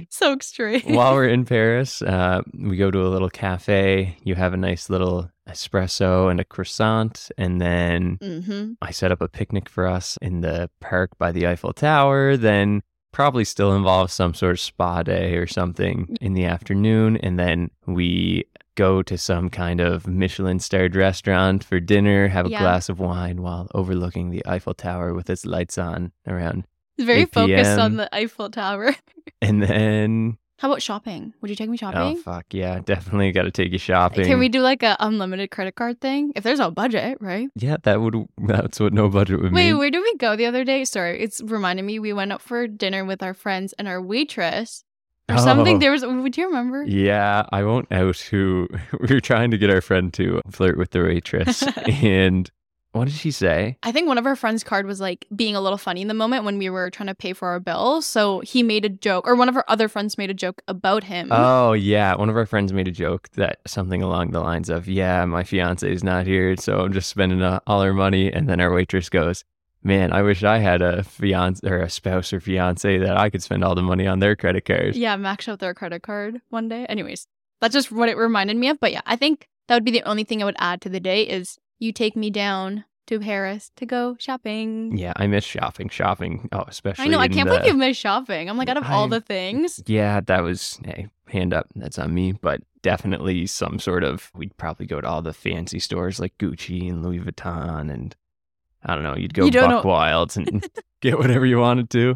[0.09, 0.81] So extreme.
[0.85, 4.17] while we're in Paris, uh, we go to a little cafe.
[4.23, 8.73] You have a nice little espresso and a croissant, and then mm-hmm.
[8.81, 12.37] I set up a picnic for us in the park by the Eiffel Tower.
[12.37, 17.39] Then probably still involves some sort of spa day or something in the afternoon, and
[17.39, 18.45] then we
[18.77, 22.61] go to some kind of Michelin starred restaurant for dinner, have a Yeah.
[22.61, 26.65] glass of wine while overlooking the Eiffel Tower with its lights on around.
[26.97, 28.95] It's very 8 focused on the Eiffel Tower.
[29.41, 31.33] And then, How about shopping?
[31.41, 32.17] Would you take me oh, shopping?
[32.17, 34.25] oh fuck yeah, definitely got to take you shopping.
[34.25, 36.31] Can we do like a unlimited credit card thing?
[36.35, 37.49] If there's no budget, right?
[37.55, 38.15] Yeah, that would.
[38.39, 39.73] That's what no budget would Wait, mean.
[39.75, 40.85] Wait, where did we go the other day?
[40.85, 44.83] Sorry, it's reminding me we went out for dinner with our friends and our waitress
[45.29, 45.77] or something.
[45.77, 45.79] Oh.
[45.79, 46.83] There was, Would you remember?
[46.83, 48.67] Yeah, I won't out who
[48.99, 52.49] we were trying to get our friend to flirt with the waitress, and
[52.93, 53.77] what did she say?
[53.83, 56.13] I think one of our friends' card was like being a little funny in the
[56.13, 58.01] moment when we were trying to pay for our bill.
[58.01, 61.03] So he made a joke, or one of our other friends made a joke about
[61.03, 61.27] him.
[61.31, 64.87] Oh yeah, one of our friends made a joke that something along the lines of,
[64.87, 68.49] "Yeah, my fiance is not here, so I'm just spending uh, all our money." And
[68.49, 69.43] then our waitress goes,
[69.87, 73.41] "Man, I wish I had a fiance or a spouse or fiance that I could
[73.41, 76.67] spend all the money on their credit card." Yeah, max out their credit card one
[76.67, 76.85] day.
[76.87, 77.25] Anyways,
[77.61, 78.79] that's just what it reminded me of.
[78.79, 80.99] But yeah, I think that would be the only thing I would add to the
[80.99, 84.97] day is you take me down to Paris to go shopping.
[84.97, 85.87] Yeah, I miss shopping.
[85.87, 87.05] Shopping, oh, especially.
[87.05, 87.19] I know.
[87.19, 88.49] I can't the- believe you've missed shopping.
[88.49, 89.81] I'm like, out of all the things.
[89.87, 91.67] Yeah, that was hey, hand up.
[91.75, 94.29] That's on me, but definitely some sort of.
[94.35, 98.15] We'd probably go to all the fancy stores like Gucci and Louis Vuitton, and
[98.87, 99.15] I don't know.
[99.15, 100.65] You'd go You buck know- wilds and
[101.01, 102.15] get whatever you wanted to,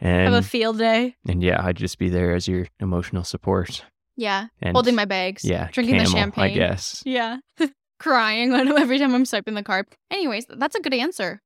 [0.00, 1.16] Have a field day.
[1.26, 3.84] and yeah, I'd just be there as your emotional support
[4.16, 4.48] Yeah.
[4.60, 5.44] and Holding my bags.
[5.44, 6.44] yeah, Drinking the champagne.
[6.44, 7.02] I guess.
[7.06, 7.38] Yeah.
[8.00, 9.86] Crying every time I'm swiping the card.
[10.10, 11.40] Anyways, that's a good answer.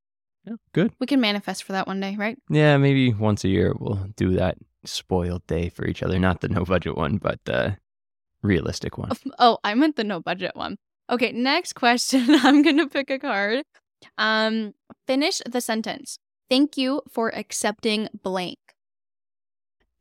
[0.44, 0.92] Yeah, good.
[0.98, 2.38] We can manifest for that one day, right?
[2.48, 6.18] Yeah, maybe once a year we'll do that spoiled day for each other.
[6.18, 7.76] Not the no budget one, but the
[8.42, 9.11] realistic one.
[9.38, 10.76] Oh, I meant the no budget one.
[11.11, 12.24] Okay, next question.
[12.30, 13.62] I'm going to pick a card.
[14.16, 14.74] Um,
[15.06, 16.18] finish the sentence.
[16.50, 18.58] Thank you for accepting blank.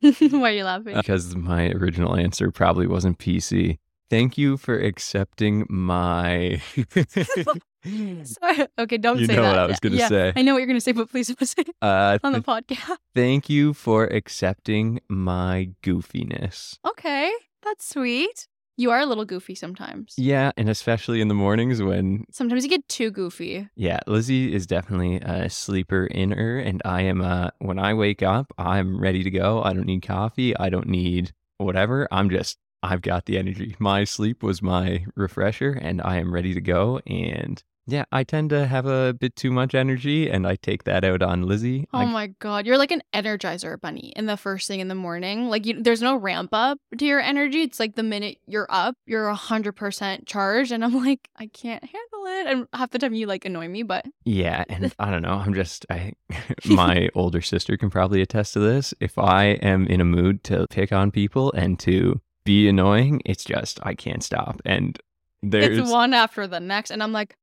[0.00, 0.94] Why are you laughing?
[0.96, 3.78] because my original answer probably wasn't PC.
[4.10, 6.62] Thank you for accepting my.
[7.84, 8.66] Sorry.
[8.78, 9.48] Okay, don't you say know that.
[9.50, 10.32] what I was going to Yeah, say.
[10.34, 12.40] I know what you're going to say, but please don't say it Uh, on the
[12.40, 12.96] th- podcast.
[13.14, 16.78] thank you for accepting my goofiness.
[16.86, 17.30] Okay,
[17.62, 18.48] that's sweet.
[18.78, 20.14] You are a little goofy sometimes.
[20.16, 23.68] Yeah, and especially in the mornings when, Sometimes you get too goofy.
[23.74, 27.20] yeah, Lizzie is definitely a sleeper inner, and I am.
[27.20, 29.60] Uh, when I wake up, I'm ready to go.
[29.64, 30.56] I don't need coffee.
[30.56, 32.06] I don't need whatever.
[32.12, 32.56] I'm just.
[32.80, 33.74] I've got the energy.
[33.80, 37.00] My sleep was my refresher, and I am ready to go.
[37.04, 37.60] And
[37.90, 41.22] yeah, I tend to have a bit too much energy, and I take that out
[41.22, 41.88] on Lizzie.
[41.94, 44.94] Oh I- my god, you're like an energizer bunny in the first thing in the
[44.94, 45.48] morning.
[45.48, 47.62] Like you, there's no ramp up to your energy.
[47.62, 51.82] It's like the minute you're up, you're hundred percent charged, and I'm like, I can't
[51.82, 52.46] handle it.
[52.46, 55.42] And half the time you like annoy me, but Yeah, and I don't know.
[55.44, 56.12] I'm just I
[56.66, 58.92] my older sister can probably attest to this.
[59.00, 63.44] If I am in a mood to pick on people and to be annoying, it's
[63.44, 64.60] just I can't stop.
[64.66, 64.98] And
[65.42, 67.34] there's it's one after the next, and I'm like.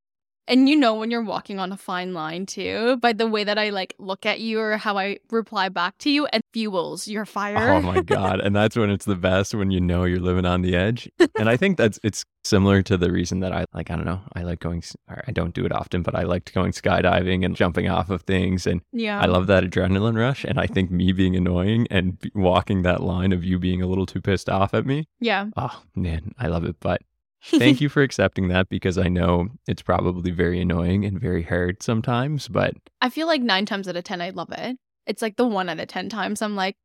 [0.48, 3.58] And you know when you're walking on a fine line too, by the way that
[3.58, 7.26] I like look at you or how I reply back to you, and fuels your
[7.26, 7.74] fire.
[7.74, 10.62] Oh my god, and that's when it's the best when you know you're living on
[10.62, 11.10] the edge.
[11.38, 14.22] And I think that's it's similar to the reason that I like I don't know,
[14.34, 17.56] I like going or I don't do it often, but I liked going skydiving and
[17.56, 21.12] jumping off of things and yeah, I love that adrenaline rush and I think me
[21.12, 24.86] being annoying and walking that line of you being a little too pissed off at
[24.86, 25.48] me yeah.
[25.58, 26.76] Oh man, I love it.
[26.80, 27.02] But
[27.44, 31.84] thank you for accepting that because I know it's probably very annoying and very hard
[31.84, 32.48] sometimes.
[32.48, 34.78] But I feel like nine times out of 10, I love it.
[35.06, 36.76] It's like the one out of 10 times I'm like,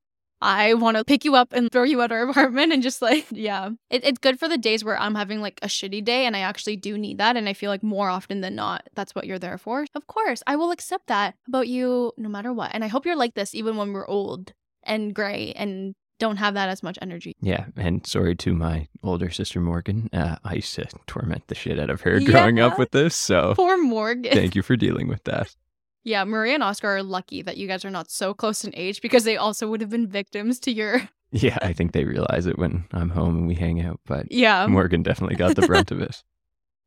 [0.42, 3.26] I want to pick you up and throw you out our apartment and just like,
[3.30, 3.70] yeah.
[3.90, 6.40] It, it's good for the days where I'm having like a shitty day and I
[6.40, 7.36] actually do need that.
[7.36, 9.86] And I feel like more often than not, that's what you're there for.
[9.94, 12.70] Of course, I will accept that about you no matter what.
[12.72, 16.54] And I hope you're like this even when we're old and gray and don't have
[16.54, 17.34] that as much energy.
[17.40, 20.08] Yeah, and sorry to my older sister Morgan.
[20.12, 22.30] Uh, I used to torment the shit out of her Yeah.
[22.30, 24.32] growing up with this, so Poor Morgan.
[24.32, 25.54] thank you for dealing with that.
[26.02, 29.02] Yeah, Maria and Oscar are lucky that you guys are not so close in age
[29.02, 32.58] because they also would have been victims to your Yeah, I think they realize it
[32.58, 34.66] when I'm home and we hang out, but Yeah.
[34.66, 36.22] Morgan definitely got the brunt of it.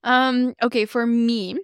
[0.04, 1.58] Um, okay, for me,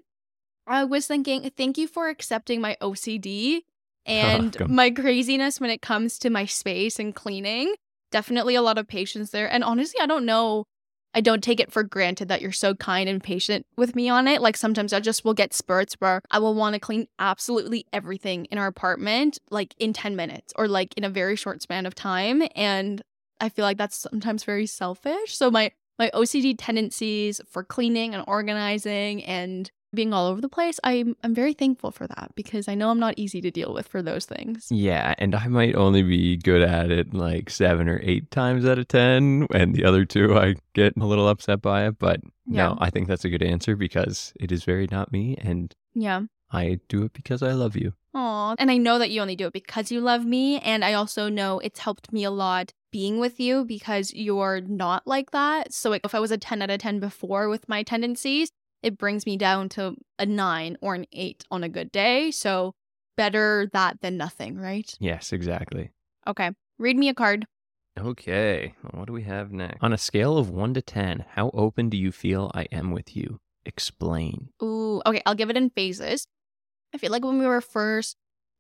[0.68, 3.62] I was thinking, thank you for accepting my OCD
[4.08, 4.76] Oh, and Welcome.
[4.76, 7.74] my craziness when it comes to my space and cleaning.
[8.12, 9.52] Definitely a lot of patience there.
[9.52, 10.66] And honestly, I don't know.
[11.14, 14.28] I don't take it for granted that you're so kind and patient with me on
[14.28, 14.42] it.
[14.42, 18.46] Like sometimes I just will get spurts where I will want to clean absolutely everything
[18.46, 21.96] in our apartment like in 10 minutes or like in a very short span of
[21.96, 22.44] time.
[22.56, 23.02] And
[23.40, 25.36] I feel like that's sometimes very selfish.
[25.36, 30.80] So my my OCD tendencies for cleaning and organizing and being all over the place,
[30.84, 33.88] I'm I'm very thankful for that because I know I'm not easy to deal with
[33.88, 34.68] for those things.
[34.70, 38.80] Yeah, and I might only be good at it like seven or eight times out
[38.80, 41.98] of 10, and the other two I get a little upset by it.
[42.00, 42.70] But Yeah.
[42.70, 46.22] no, I think that's a good answer because it is very not me, and Yeah.
[46.52, 47.94] I do it because I love you.
[48.16, 48.56] Aw.
[48.58, 50.58] And I know that you only do it because you love me.
[50.62, 55.06] And I also know it's helped me a lot being with you because you're not
[55.06, 55.72] like that.
[55.76, 58.50] So if I was a 10 out of 10 before with my tendencies,
[58.82, 62.32] it brings me down to a nine or an eight on a good day.
[62.32, 62.74] So
[63.18, 64.94] better that than nothing, right?
[65.00, 65.92] Yes, exactly.
[66.28, 66.52] Okay.
[66.78, 67.46] Read me a card.
[67.98, 69.80] Okay, what do we have next?
[69.82, 73.16] On a scale of one to 10, how open do you feel I am with
[73.16, 73.40] you?
[73.66, 74.50] Explain.
[74.64, 76.26] Ooh, okay, I'll give it in phases.
[76.94, 78.16] I feel like when we were first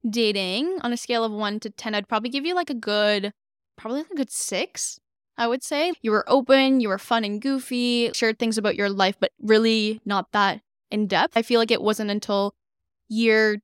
[0.07, 3.31] dating, on a scale of one to 10, I'd probably give you like a good,
[3.77, 4.99] probably like a good six,
[5.39, 5.93] I would say.
[6.01, 10.01] You were open, you were fun and goofy, shared things about your life, but really
[10.05, 11.37] not that in depth.
[11.37, 12.53] I feel like it wasn't until
[13.07, 13.59] year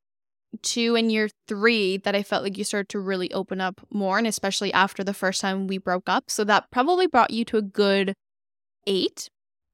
[0.62, 4.18] two and year three that I felt like you started to really open up more,
[4.18, 6.32] and especially after the first time we broke up.
[6.32, 8.14] So that probably brought you to a good
[8.88, 9.30] eight.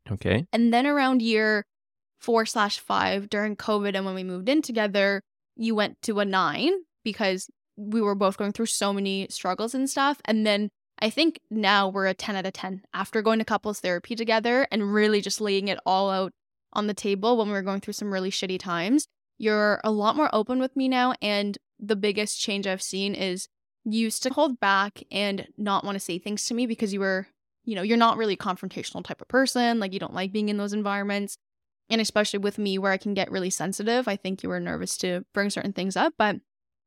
[0.10, 0.48] Okay.
[0.52, 1.66] And then around year
[2.20, 5.22] four slash five during COVID and when we moved in together,
[5.56, 9.88] you went to a nine because we were both going through so many struggles and
[9.88, 10.20] stuff.
[10.26, 13.80] And then I think now we're a 10 out of 10 after going to couples
[13.80, 16.32] therapy together and really just laying it all out
[16.74, 19.08] on the table when we were going through some really shitty times.
[19.38, 21.16] You're a lot more open with me now.
[21.22, 23.48] And the biggest change I've seen is
[23.84, 27.00] you used to hold back and not want to say things to me because you
[27.00, 27.28] were
[27.64, 29.80] you know, you're not really a confrontational type of person.
[29.80, 31.38] Like, you don't like being in those environments.
[31.90, 34.98] And especially with me, where I can get really sensitive, I think you were nervous
[34.98, 36.14] to bring certain things up.
[36.18, 36.38] But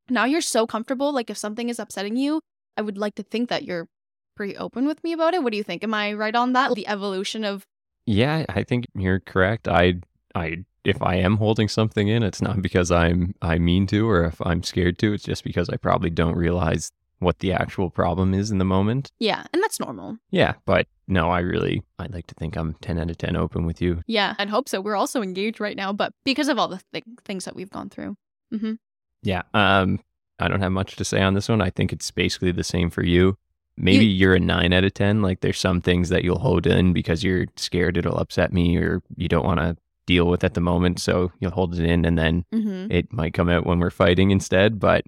[0.09, 1.13] now you're so comfortable.
[1.13, 2.41] Like, if something is upsetting you,
[2.75, 3.87] I would like to think that you're
[4.35, 5.43] pretty open with me about it.
[5.43, 5.83] What do you think?
[5.83, 6.73] Am I right on that?
[6.75, 7.65] The evolution of,
[8.05, 9.67] Yeah, I think you're correct.
[9.67, 9.95] I,
[10.35, 14.25] I, if I am holding something in, it's not because I'm I mean to or
[14.25, 15.13] if I'm scared to.
[15.13, 19.09] It's just because I probably don't realize what the actual problem is in the moment.
[19.19, 20.17] yeah, and that's normal.
[20.31, 23.65] Yeah, but no, I really I'd like to think I'm 10 out of 10 open
[23.65, 24.01] with you.
[24.05, 24.81] Yeah, I'd hope so.
[24.81, 27.89] We're also engaged right now, but because of all the th- things that we've gone
[27.89, 28.15] through.
[28.51, 28.73] hmm
[29.23, 29.43] Yeah.
[29.53, 30.01] Um
[30.37, 31.61] I don't have much to say on this one.
[31.61, 33.37] I think it's basically the same for you.
[33.77, 35.21] Maybe you, are a 9 out of 10.
[35.21, 39.01] Like there's some things that you'll hold in because you're scared it'll upset me or
[39.17, 42.17] you don't want to deal with at the moment, so you'll hold it in and
[42.17, 45.03] then hmm it might come out when we're fighting instead, but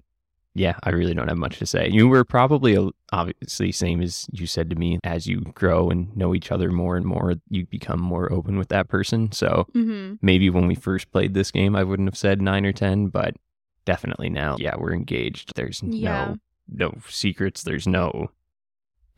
[0.54, 1.88] yeah, I really don't have much to say.
[1.88, 2.76] You were probably
[3.12, 4.98] obviously same as you said to me.
[5.04, 8.68] As you grow and know each other more and more, you become more open with
[8.70, 9.30] that person.
[9.30, 12.72] So hmm maybe when we first played this game, I wouldn't have said nine or
[12.72, 13.36] ten, but
[13.84, 15.52] definitely now, yeah, we're engaged.
[15.54, 16.10] There's Yeah.
[16.10, 16.36] no
[16.70, 17.62] no secrets.
[17.62, 18.30] There's no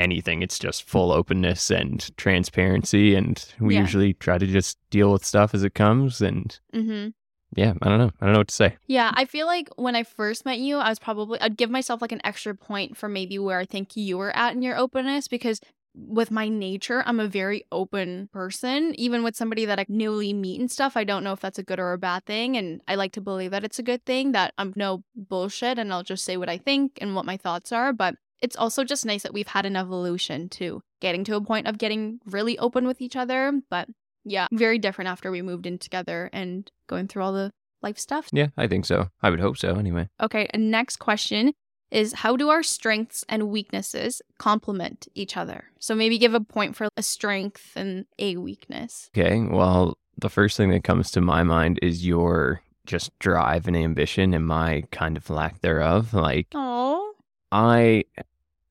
[0.00, 0.42] anything.
[0.42, 3.82] It's just full openness and transparency, and we Yeah.
[3.82, 6.20] usually try to just deal with stuff as it comes.
[6.20, 7.08] And hmm
[7.56, 8.12] yeah, I don't know.
[8.20, 8.76] I don't know what to say.
[8.86, 12.00] Yeah, I feel like when I first met you, I was probably I'd give myself
[12.00, 15.26] like an extra point for maybe where I think you were at in your openness
[15.28, 15.60] because
[15.92, 18.94] with my nature, I'm a very open person.
[18.94, 21.64] Even with somebody that I newly meet and stuff, I don't know if that's a
[21.64, 22.56] good or a bad thing.
[22.56, 25.92] And I like to believe that it's a good thing, that I'm no bullshit and
[25.92, 27.92] I'll just say what I think and what my thoughts are.
[27.92, 31.66] But it's also just nice that we've had an evolution to getting to a point
[31.66, 33.60] of getting really open with each other.
[33.70, 33.88] But
[34.24, 38.28] yeah, very different after we moved in together and going through all the life stuff.
[38.32, 39.08] Yeah, I think so.
[39.22, 39.74] I would hope so.
[39.74, 40.08] Anyway.
[40.20, 41.52] Okay, next question
[41.90, 45.64] is how do our strengths and weaknesses complement each other?
[45.78, 49.10] So maybe give a point for a strength and a weakness.
[49.16, 49.40] Okay.
[49.40, 54.34] Well, the first thing that comes to my mind is your just drive and ambition
[54.34, 56.14] and my kind of lack thereof.
[56.14, 57.12] Like Oh.
[57.52, 58.04] I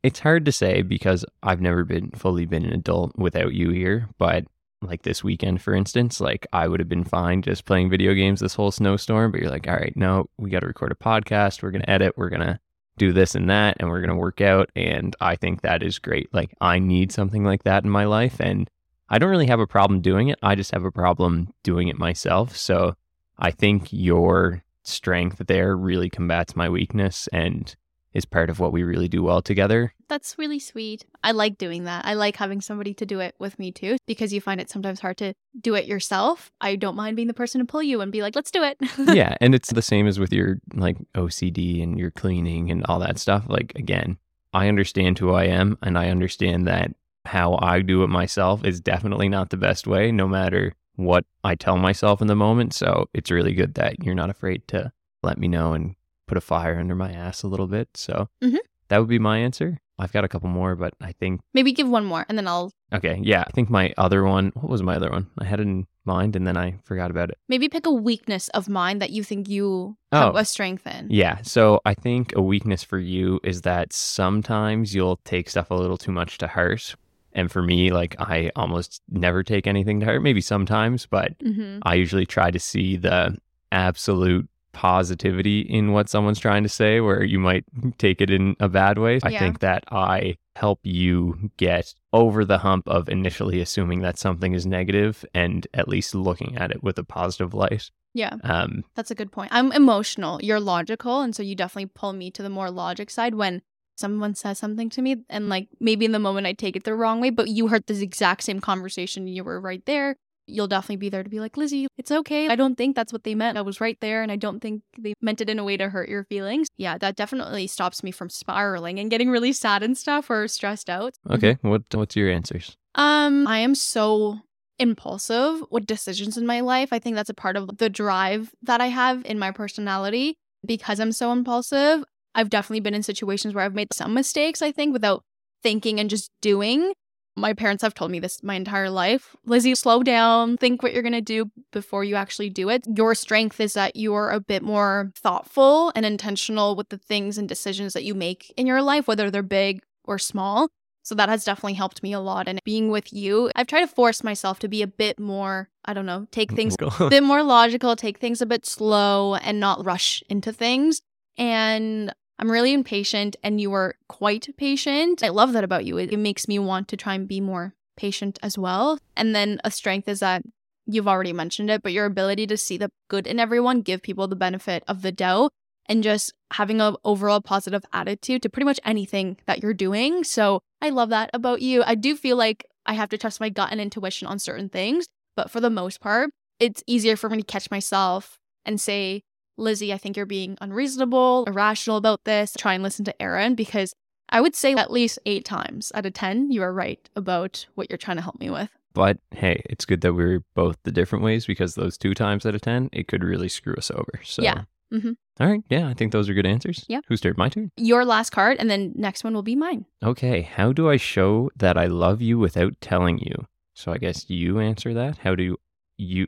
[0.04, 4.10] it's hard to say because I've never been fully been an adult without you here,
[4.18, 4.46] but
[4.82, 8.40] like this weekend for instance, like I would have been fine just playing video games
[8.40, 11.62] this whole snowstorm, but you're like, "All right, no, we got to record a podcast,
[11.62, 12.60] we're going to edit, we're going to
[13.00, 14.70] do this and that and we're going to work out.
[14.76, 16.32] And I think that is great.
[16.32, 18.40] Like, I need something like that in my life.
[18.40, 18.70] And
[19.10, 20.38] I don't really have a problem doing it.
[20.44, 22.56] I just have a problem doing it myself.
[22.56, 22.96] So
[23.40, 27.76] I think your strength there really combats my weakness and
[28.14, 29.94] is part of what we really do well together.
[30.08, 31.06] That's really sweet.
[31.24, 32.06] I like doing that.
[32.06, 35.00] I like having somebody to do it with me too, because you find it sometimes
[35.00, 36.52] hard to do it yourself.
[36.60, 38.78] I don't mind being the person to pull you and be like, let's do it.
[39.16, 39.36] yeah.
[39.42, 43.20] And it's the same as with your like OCD and your cleaning and all that
[43.20, 43.46] stuff.
[43.48, 44.18] Like, again,
[44.54, 46.92] I understand who I am and I understand that
[47.26, 51.56] how I do it myself is definitely not the best way, no matter what I
[51.56, 52.74] tell myself in the moment.
[52.74, 54.92] So it's really good that you're not afraid to
[55.22, 55.96] let me know and
[56.30, 57.90] put a fire under my ass a little bit.
[57.96, 58.58] So Mhm.
[58.88, 59.80] that would be my answer.
[60.02, 62.72] I've got a couple more, but I think, Maybe give one more and then I'll
[62.94, 65.28] okay, yeah, I think my other one, what was my other one?
[65.38, 67.38] I had it in mind and then I forgot about it.
[67.50, 70.38] maybe pick a weakness of mine that you think you have Oh.
[70.40, 71.08] a strength in.
[71.12, 71.42] Yeah.
[71.44, 75.98] So I think a weakness for you is that sometimes you'll take stuff a little
[75.98, 76.96] too much to heart.
[77.34, 81.80] And for me, like I almost never take anything to heart, maybe sometimes, but hmm
[81.84, 83.38] I usually try to see the
[83.72, 87.66] absolute positivity in what someone's trying to say, where you might
[87.98, 89.20] take it in a bad way.
[89.24, 94.54] I think that I help you get over the hump of initially assuming that something
[94.54, 97.90] is negative and at least looking at it with a positive light.
[98.14, 99.52] Yeah, Um, that's a good point.
[99.54, 100.40] I'm emotional.
[100.42, 101.22] You're logical.
[101.22, 103.62] And so you definitely pull me to the more logic side when
[103.98, 105.18] someone says something to me.
[105.30, 107.86] And like maybe in the moment I take it the wrong way, but you heard
[107.86, 109.28] this exact same conversation.
[109.28, 110.16] You were right there.
[110.50, 112.48] You'll definitely be there to be like, Lizzie, it's okay.
[112.48, 113.58] I don't think that's what they meant.
[113.58, 114.22] I was right there.
[114.24, 116.68] And I don't think they meant it in a way to hurt your feelings.
[116.78, 120.90] Yeah, that definitely stops me from spiraling and getting really sad and stuff or stressed
[120.90, 121.14] out.
[121.30, 121.58] okay.
[121.62, 122.76] What What's your answers?
[122.96, 124.40] Um, I am so
[124.80, 126.90] impulsive with decisions in my life.
[126.92, 130.36] I think that's a part of the drive that I have in my personality
[130.66, 132.04] because I'm so impulsive.
[132.36, 135.24] I've definitely been in situations where I've made some mistakes, I think, without
[135.62, 136.94] thinking and just doing.
[137.40, 139.36] My parents have told me this my entire life.
[139.46, 142.84] Lizzie, slow down, think what you're going to do before you actually do it.
[142.96, 147.48] Your strength is that you're a bit more thoughtful and intentional with the things and
[147.48, 150.70] decisions that you make in your life, whether they're big or small.
[151.04, 152.48] So that has definitely helped me a lot.
[152.48, 155.94] And being with you, I've tried to force myself to be a bit more, I
[155.94, 159.84] don't know, take things a bit more logical, take things a bit slow and not
[159.84, 161.02] rush into things.
[161.38, 165.22] And I'm really impatient and you are quite patient.
[165.24, 165.98] I love that about you.
[165.98, 168.98] It, it makes me want to try and be more patient as well.
[169.18, 170.42] And then a strength is that
[170.86, 174.28] you've already mentioned it, but your ability to see the good in everyone, give people
[174.28, 175.52] the benefit of the doubt,
[175.86, 180.24] and just having an overall positive attitude to pretty much anything that you're doing.
[180.24, 181.84] So I love that about you.
[181.84, 185.08] I do feel like I have to trust my gut and intuition on certain things,
[185.36, 189.24] but for the most part, it's easier for me to catch myself and say,
[189.60, 192.54] Lizzie, I think you're being unreasonable, irrational about this.
[192.58, 193.94] Try and listen to Aaron because
[194.30, 197.90] I would say at least eight times out of 10, you are right about what
[197.90, 198.70] you're trying to help me with.
[198.94, 202.56] But hey, it's good that we're both the different ways because those two times out
[202.56, 204.20] of 10, it could really screw us over.
[204.24, 204.64] So, Yeah.
[204.92, 205.16] Mhm.
[205.40, 205.62] All right.
[205.70, 205.88] Yeah.
[205.88, 206.84] I think those are good answers.
[206.88, 207.02] Yeah.
[207.08, 207.36] Who's turn?
[207.38, 207.72] My turn.
[207.78, 209.86] Your last card, and then next one will be mine.
[210.04, 210.42] Okay.
[210.42, 213.46] How do I show that I love you without telling you?
[213.76, 215.20] So I guess you answer that.
[215.20, 215.58] How do
[215.98, 216.28] you?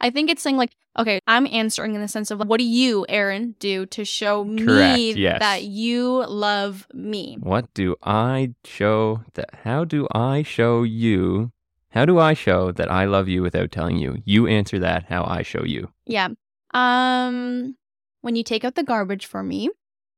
[0.00, 3.04] I think it's saying like, okay, I'm answering in the sense of what do you,
[3.08, 5.40] Aaron, do to show me Correct, yes.
[5.40, 7.36] that you love me?
[7.40, 9.50] What do I show that?
[9.64, 11.52] How do I show you?
[11.90, 14.22] How do I show that I love you without telling you?
[14.24, 15.04] You answer that.
[15.08, 15.90] How I show you.
[16.06, 16.28] Yeah.
[16.74, 17.76] Um
[18.20, 19.70] when you take out the garbage for me,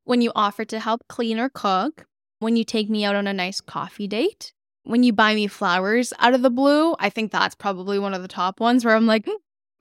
[0.05, 2.07] when you offer to help clean or cook,
[2.38, 6.12] when you take me out on a nice coffee date, when you buy me flowers
[6.19, 9.07] out of the blue, I think that's probably one of the top ones where I'm
[9.07, 9.29] like,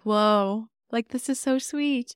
[0.04, 2.16] whoa, like this is so sweet.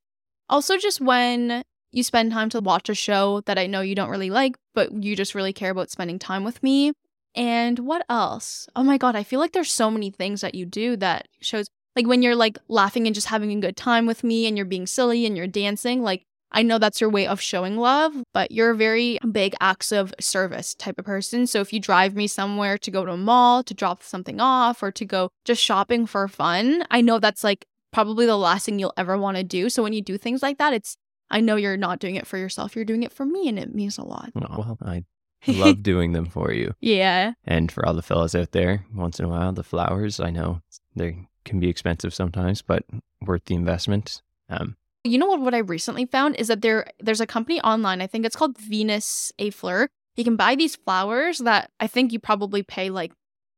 [0.49, 4.09] Also, just when you spend time to watch a show that I know you don't
[4.09, 6.93] really like, but you just really care about spending time with me.
[7.35, 8.67] And what else?
[8.75, 11.67] Oh my God, I feel like there's so many things that you do that shows
[11.95, 14.65] like when you're like laughing and just having a good time with me and you're
[14.65, 18.51] being silly and you're dancing, like I know that's your way of showing love, but
[18.51, 21.47] you're a very big acts of service type of person.
[21.47, 24.83] So if you drive me somewhere to go to a mall, to drop something off,
[24.83, 28.79] or to go just shopping for fun, I know that's like probably the last thing
[28.79, 29.69] you'll ever want to do.
[29.69, 30.97] So when you do things like that, it's
[31.29, 33.73] I know you're not doing it for yourself, you're doing it for me, and it
[33.73, 34.31] means a lot.
[34.35, 35.05] Well, I
[35.47, 36.73] love doing them for you.
[36.79, 37.33] Yeah.
[37.45, 40.61] And for all the fellas out there, once in a while, the flowers, I know
[40.95, 42.83] they can be expensive sometimes, but
[43.21, 44.21] worth the investment.
[44.49, 45.41] Um, You know what?
[45.41, 48.01] What I recently found is that there there's a company online.
[48.01, 49.87] I think it's called Venus et Fleur.
[50.15, 53.11] You can buy these flowers that I think you probably pay like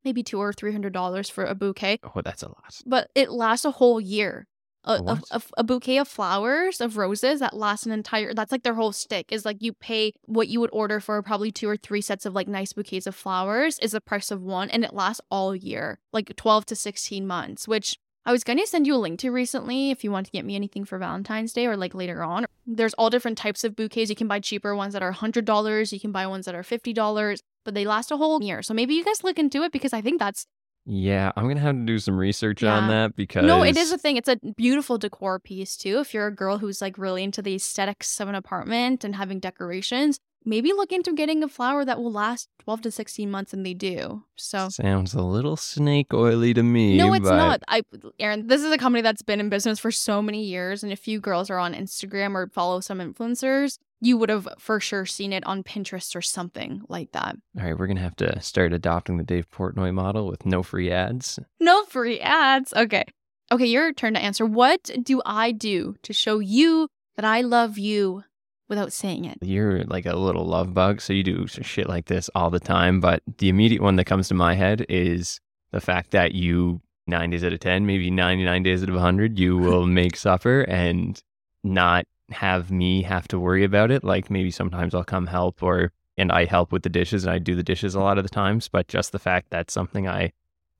[0.05, 2.79] maybe two or three hundred dollars for a bouquet, oh, that's a lot.
[2.85, 4.47] but it lasts a whole year.
[4.85, 8.61] a, a, a, a bouquet of flowers of roses that lasts an entire that's like
[8.63, 11.75] their whole stick is like you pay what you would order for probably two or
[11.75, 14.93] three sets of like nice bouquets of flowers is the price of one and it
[14.93, 17.97] lasts all year like 12 to 16 months which
[18.27, 20.45] I was going to send you a link to recently if you want to get
[20.45, 22.45] me anything for Valentine's Day or like later on.
[22.65, 24.09] There's all different types of bouquets.
[24.09, 27.39] You can buy cheaper ones that are $100, you can buy ones that are $50,
[27.63, 28.63] but they last a whole year.
[28.63, 30.47] So maybe you guys look into it because I think that's
[30.87, 33.97] Yeah, I'm gonna have to do some research on that because No, it is a
[33.97, 34.17] thing.
[34.17, 35.99] It's a beautiful decor piece too.
[35.99, 39.39] If you're a girl who's like really into the aesthetics of an apartment and having
[39.39, 43.65] decorations, maybe look into getting a flower that will last 12 to 16 months and
[43.65, 44.23] they do.
[44.35, 46.97] So sounds a little snake oily to me.
[46.97, 47.63] no, it's but not.
[47.67, 47.81] I
[48.19, 51.07] Aaron, this is a company that's been in business for so many years and if
[51.07, 55.33] you girls are on Instagram or follow some influencers, you would have for sure seen
[55.33, 57.35] it on Pinterest or something like that.
[57.57, 60.91] All right, we're gonna have to start adopting the Dave Portnoy model with no free
[60.91, 61.39] ads.
[61.59, 62.73] No free ads.
[62.73, 63.03] Okay.
[63.51, 64.45] Okay, your turn to answer.
[64.45, 68.23] What do I do to show you that I love you
[68.67, 69.37] without saying it?
[69.41, 72.99] You're like a little love bug, so you do shit like this all the time.
[72.99, 75.39] But the immediate one that comes to my head is
[75.71, 79.39] the fact that you, nine days out of 10, maybe 99 days out of 100,
[79.39, 81.21] you will make supper and
[81.63, 84.03] not have me have to worry about it.
[84.03, 87.39] Like maybe sometimes I'll come help or, and I help with the dishes and I
[87.39, 88.67] do the dishes a lot of the times.
[88.67, 90.31] But just the fact that's something I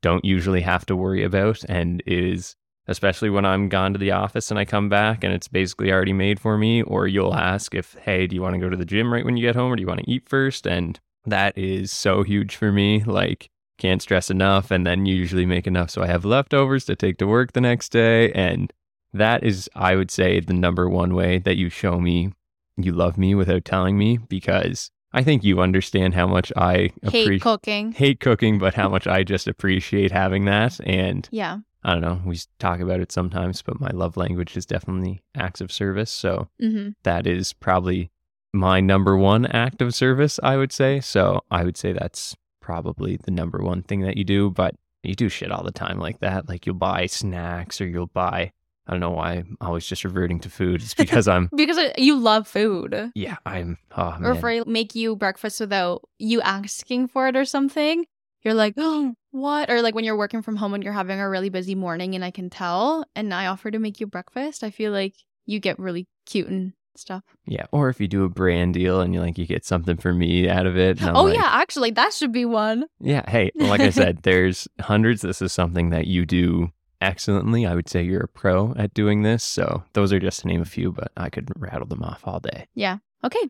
[0.02, 2.56] don't usually have to worry about and is
[2.88, 6.14] especially when I'm gone to the office and I come back and it's basically already
[6.14, 6.82] made for me.
[6.84, 9.38] Or you'll ask if, hey, do you want to go to the gym right when
[9.38, 10.68] you get home or do you want to eat first?
[10.68, 13.04] And that is so huge for me.
[13.04, 14.72] Like, can't stress enough.
[14.72, 17.62] And then you usually make enough so I have leftovers to take to work the
[17.62, 18.32] next day.
[18.32, 18.72] And
[19.14, 22.32] that is, I would say, the number one way that you show me
[22.78, 26.94] you love me without telling me because I think you understand how much I Hate
[27.04, 27.92] appreciate cooking.
[27.94, 30.78] hate cooking, but how much I just appreciate having that.
[30.86, 31.60] And Yeah.
[31.86, 35.62] I don't know, we talk about it sometimes, but my love language is definitely acts
[35.62, 36.12] of service.
[36.12, 36.90] So Mm-hmm.
[37.04, 38.10] that is probably
[38.54, 41.00] my number one act of service, I would say.
[41.00, 44.74] So I would say that's probably the number one thing that you do, but
[45.04, 46.50] you do shit all the time like that.
[46.50, 48.52] Like you'll buy snacks or you'll buy,
[48.88, 50.82] I don't know why I'm always just reverting to food.
[50.82, 53.12] It's because I'm, Because uh, you love food.
[53.14, 57.46] yeah, I'm, oh Or if I make you breakfast without you asking for it or
[57.46, 58.06] something,
[58.46, 59.70] you're like, oh, what?
[59.70, 62.24] Or like when you're working from home and you're having a really busy morning and
[62.24, 65.16] I can tell and I offer to make you breakfast, I feel like
[65.46, 67.24] you get really cute and stuff.
[67.46, 67.66] Yeah.
[67.72, 70.48] Or if you do a brand deal and you like, you get something for me
[70.48, 71.04] out of it.
[71.04, 71.50] oh, like, yeah.
[71.52, 72.86] Actually, that should be one.
[73.00, 73.30] Yeah.
[73.30, 75.22] Hey, like I said, there's hundreds.
[75.22, 76.72] This is something that you do
[77.02, 77.66] excellently.
[77.66, 79.44] I would say you're a pro at doing this.
[79.44, 82.40] So those are just to name a few, but I could rattle them off all
[82.40, 82.68] day.
[82.76, 82.98] Yeah.
[83.24, 83.50] Okay.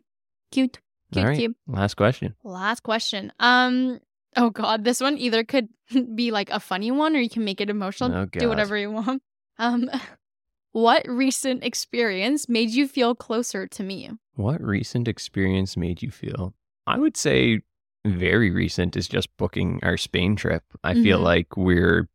[0.50, 0.80] Cute.
[1.12, 1.38] Cute, right.
[1.38, 1.56] cute.
[1.68, 2.34] Last question.
[2.42, 3.32] Last question.
[3.38, 4.00] Um,
[4.36, 5.68] oh god, this one either could
[6.14, 8.12] be like a funny one or you can make it emotional.
[8.14, 9.22] Oh, Do whatever you want.
[9.58, 9.90] Um,
[10.72, 14.10] what recent experience made you feel closer to me?
[14.34, 16.54] What recent experience made you feel?
[16.86, 17.62] I would say
[18.06, 20.62] very recent is just booking our Spain trip.
[20.84, 21.24] I feel Mhm.
[21.24, 22.08] like we're,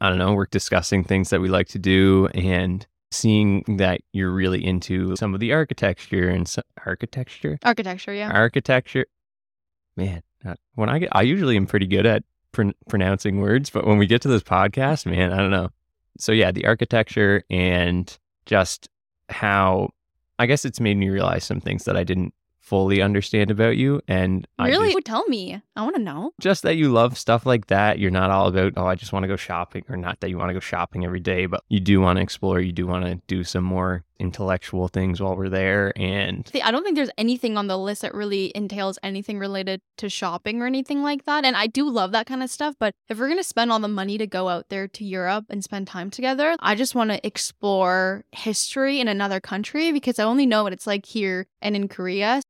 [0.00, 4.30] I don't know, we're discussing things that we like to do and seeing that you're
[4.30, 8.30] really into some of the architecture and so- architecture, Architecture, yeah.
[8.30, 9.06] architecture.
[9.96, 12.22] Man, Uh, when I get, I usually am pretty good at
[12.52, 15.70] pron- pronouncing words, but when we get to this podcast, man, I don't know.
[16.18, 18.16] So yeah, the architecture and
[18.46, 18.88] just
[19.28, 19.90] how
[20.38, 24.00] I guess it's made me realize some things that I didn't fully understand about you,
[24.08, 24.86] and I really?
[24.86, 25.62] just, Would tell me.
[25.76, 26.32] I want to know.
[26.40, 27.98] just that you love stuff like that.
[28.00, 30.38] You're not all about oh, I just want to go shopping, or not that you
[30.38, 32.60] want to go shopping every day, but you do want to explore.
[32.60, 36.82] You do want to do some more intellectual things while we're there, and I don't
[36.82, 41.02] think there's anything on the list that really entails anything related to shopping or anything
[41.02, 41.44] like that.
[41.44, 42.74] And I do love that kind of stuff.
[42.78, 45.46] But if we're going to spend all the money to go out there to Europe
[45.50, 50.24] and spend time together, I just want to explore history in another country because I
[50.24, 52.40] only know what it's like here and in Korea.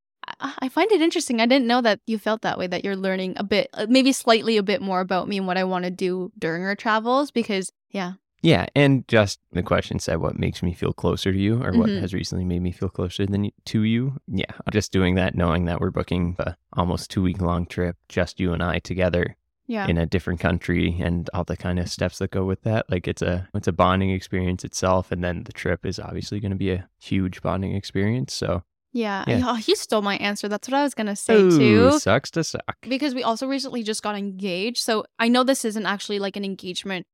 [0.41, 1.41] I- find it interesting.
[1.41, 4.12] I didn't know that you felt that way, that you're learning a bit, uh, maybe
[4.12, 7.31] slightly a bit more about me and what I want to do during our travels
[7.31, 8.14] because, yeah.
[8.47, 11.88] Yeah, and just the question said, what makes me feel closer to you, or what
[11.90, 12.01] Mhm.
[12.01, 14.20] has recently made me feel closer than y- to you?
[14.28, 18.38] Yeah, just doing that, knowing that we're booking a almost two week long trip, just
[18.38, 19.36] you and I together
[19.66, 19.88] Yeah.
[19.88, 22.88] in a different country, and all the kind of steps that go with that.
[22.88, 26.53] Like it's a it's a bonding experience itself, and then the trip is obviously going
[26.53, 28.32] to be a huge bonding experience.
[28.32, 29.24] So, yeah.
[29.28, 29.42] Yeah.
[29.44, 30.47] Oh, you stole my answer.
[30.49, 31.99] That's what I was going to say Ooh, too.
[31.99, 32.76] sucks to suck.
[32.88, 34.78] because we also recently just got engaged.
[34.78, 37.07] So I know this isn't actually like an engagement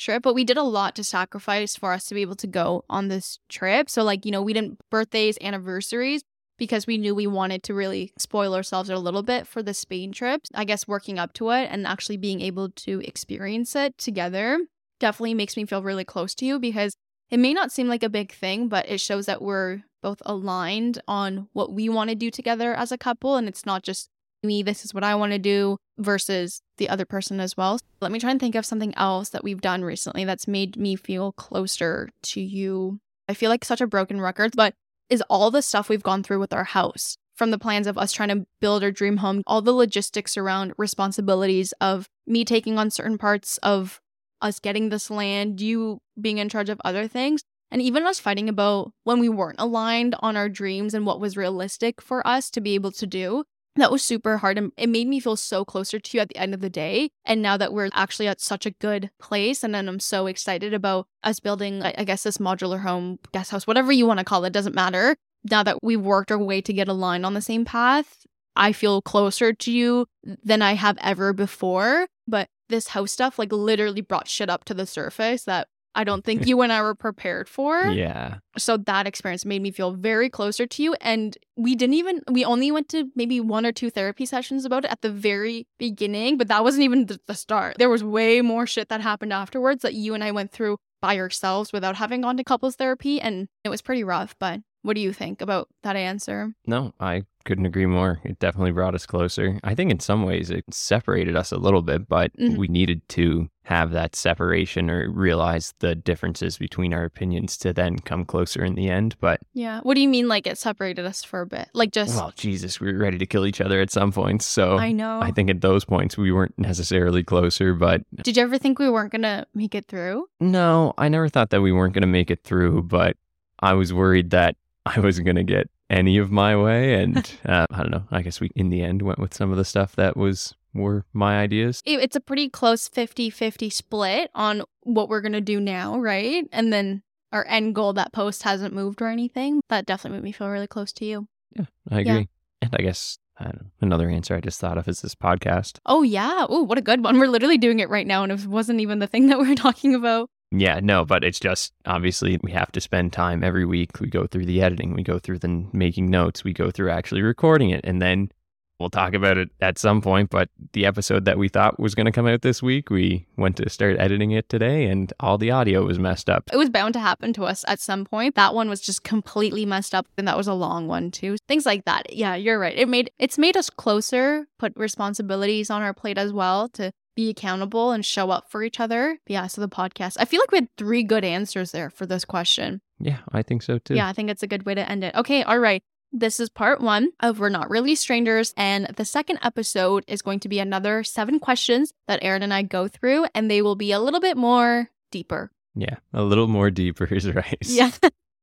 [0.00, 2.84] trip, but we did a lot to sacrifice for us to be able to go
[2.90, 3.88] on this trip.
[3.88, 6.22] So, like, you know, we didn't birthdays, anniversaries
[6.58, 10.12] because we knew we wanted to really spoil ourselves a little bit for the Spain
[10.12, 10.42] trip.
[10.54, 14.58] I guess working up to it and actually being able to experience it together
[14.98, 16.94] definitely makes me feel really close to you because
[17.30, 21.00] it may not seem like a big thing, but it shows that we're both aligned
[21.06, 23.36] on what we want to do together as a couple.
[23.36, 24.10] And it's not just
[24.42, 27.78] me, this is what I want to do versus the other person as well.
[28.00, 30.96] Let me try and think of something else that we've done recently that's made me
[30.96, 33.00] feel closer to you.
[33.28, 34.74] I feel like such a broken record, but
[35.08, 38.12] is all the stuff we've gone through with our house from the plans of us
[38.12, 42.90] trying to build our dream home, all the logistics around responsibilities of me taking on
[42.90, 44.00] certain parts of
[44.42, 48.48] us getting this land, you being in charge of other things, and even us fighting
[48.48, 52.60] about when we weren't aligned on our dreams and what was realistic for us to
[52.60, 53.44] be able to do.
[53.76, 56.36] That was super hard and it made me feel so closer to you at the
[56.36, 57.10] end of the day.
[57.24, 60.74] And now that we're actually at such a good place, and then I'm so excited
[60.74, 64.44] about us building, I guess, this modular home, guest house, whatever you want to call
[64.44, 65.16] it, doesn't matter.
[65.50, 69.00] Now that we've worked our way to get aligned on the same path, I feel
[69.00, 72.08] closer to you than I have ever before.
[72.26, 76.24] But this house stuff like literally brought shit up to the surface that I don't
[76.24, 77.82] think you and I were prepared for.
[77.86, 78.38] Yeah.
[78.56, 80.94] So that experience made me feel very closer to you.
[81.00, 84.84] And we didn't even, we only went to maybe one or two therapy sessions about
[84.84, 87.76] it at the very beginning, but that wasn't even the, the start.
[87.78, 91.18] There was way more shit that happened afterwards that you and I went through by
[91.18, 93.20] ourselves without having gone to couples therapy.
[93.20, 94.34] And it was pretty rough.
[94.38, 96.54] But what do you think about that answer?
[96.66, 98.20] No, I couldn't agree more.
[98.24, 99.58] It definitely brought us closer.
[99.64, 102.58] I think in some ways it separated us a little bit, but Mhm.
[102.58, 107.98] we needed to have that separation or realize the differences between our opinions to then
[108.00, 109.16] come closer in the end.
[109.20, 109.80] But Yeah.
[109.82, 111.68] What do you mean like it separated us for a bit?
[111.72, 114.44] Like just, well, Jesus, we were ready to kill each other at some points.
[114.44, 115.20] So I know.
[115.22, 118.90] I think at those points we weren't necessarily closer, but Did you ever think we
[118.90, 120.26] weren't going to make it through?
[120.40, 123.16] no, I never thought that we weren't going to make it through, but
[123.60, 124.56] I was worried that
[124.96, 126.94] I wasn't going to get any of my way.
[127.02, 127.16] And
[127.46, 128.04] uh, I don't know.
[128.10, 131.04] I guess we, in the end, went with some of the stuff that was were
[131.12, 131.82] my ideas.
[131.84, 136.44] it's a pretty close 50-50 split on what we're going to do now, right?
[136.52, 139.62] And then our end goal that post hasn't moved or anything.
[139.68, 141.26] That definitely made me feel really close to you.
[141.56, 142.12] Yeah, I Yeah.
[142.12, 142.28] agree.
[142.62, 145.78] And I guess I don't know, another answer I just thought of is this podcast.
[145.86, 146.46] Oh yeah.
[146.48, 147.18] Oh, what a good one.
[147.18, 149.54] We're literally doing it right now and it wasn't even the thing that we were
[149.56, 150.28] talking about.
[150.52, 154.00] Yeah, no, but it's just obviously we have to spend time every week.
[154.00, 157.22] We go through the editing, we go through the making notes, we go through actually
[157.22, 158.32] recording it, and then
[158.80, 160.30] we'll talk about it at some point.
[160.30, 163.58] But the episode that we thought was going to come out this week, we went
[163.58, 166.50] to start editing it today, and all the audio was messed up.
[166.52, 168.34] It was bound to happen to us at some point.
[168.34, 171.36] That one was just completely messed up and that was a long one too.
[171.46, 172.12] Things like that.
[172.12, 172.76] Yeah, you're right.
[172.76, 177.30] It made it's made us closer, put responsibilities on our plate as well to be
[177.30, 179.18] accountable and show up for each other.
[179.26, 180.16] Yeah, so the podcast.
[180.18, 182.80] I feel like we had three good answers there for this question.
[182.98, 183.94] Yeah, I think so too.
[183.94, 185.14] Yeah, I think it's a good way to end it.
[185.14, 185.82] Okay, all right.
[186.12, 188.52] This is part one of We're Not Really Strangers.
[188.56, 192.62] And the second episode is going to be another seven questions that Aaron and I
[192.62, 195.52] go through, and they will be a little bit more deeper.
[195.76, 197.58] Yeah, a little more deeper is right.
[197.62, 197.90] Yeah.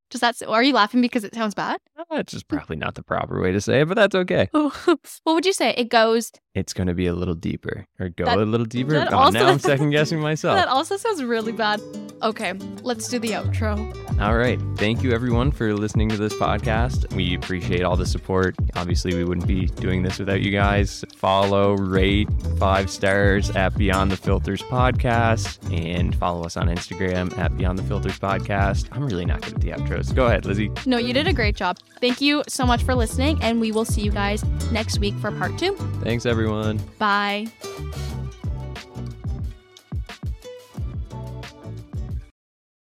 [0.09, 1.79] Does that, are you laughing because it sounds bad?
[1.97, 4.47] Uh, that's just probably not the proper way to say it, but that's okay.
[4.53, 5.73] what would you say?
[5.77, 8.97] It goes, It's going to be a little deeper or go That- a little deeper.
[9.13, 10.55] also- now I'm second guessing myself.
[10.55, 11.81] that also sounds really bad.
[12.23, 12.53] Okay,
[12.83, 13.77] let's do the outro.
[14.19, 14.59] All right.
[14.77, 17.13] Thank you, everyone, for listening to this podcast.
[17.13, 18.55] We appreciate all the support.
[18.75, 21.05] Obviously, we wouldn't be doing this without you guys.
[21.15, 22.27] Follow, rate,
[22.57, 27.83] five stars at Beyond the Filters Podcast, and follow us on Instagram at Beyond the
[27.83, 28.87] Filters Podcast.
[28.91, 30.15] I'm really not good at the outros.
[30.15, 30.71] Go ahead, Lizzie.
[30.85, 31.77] No, you did a great job.
[31.99, 35.31] Thank you so much for listening, and we will see you guys next week for
[35.31, 35.75] part two.
[36.03, 36.79] Thanks, everyone.
[36.97, 37.47] Bye.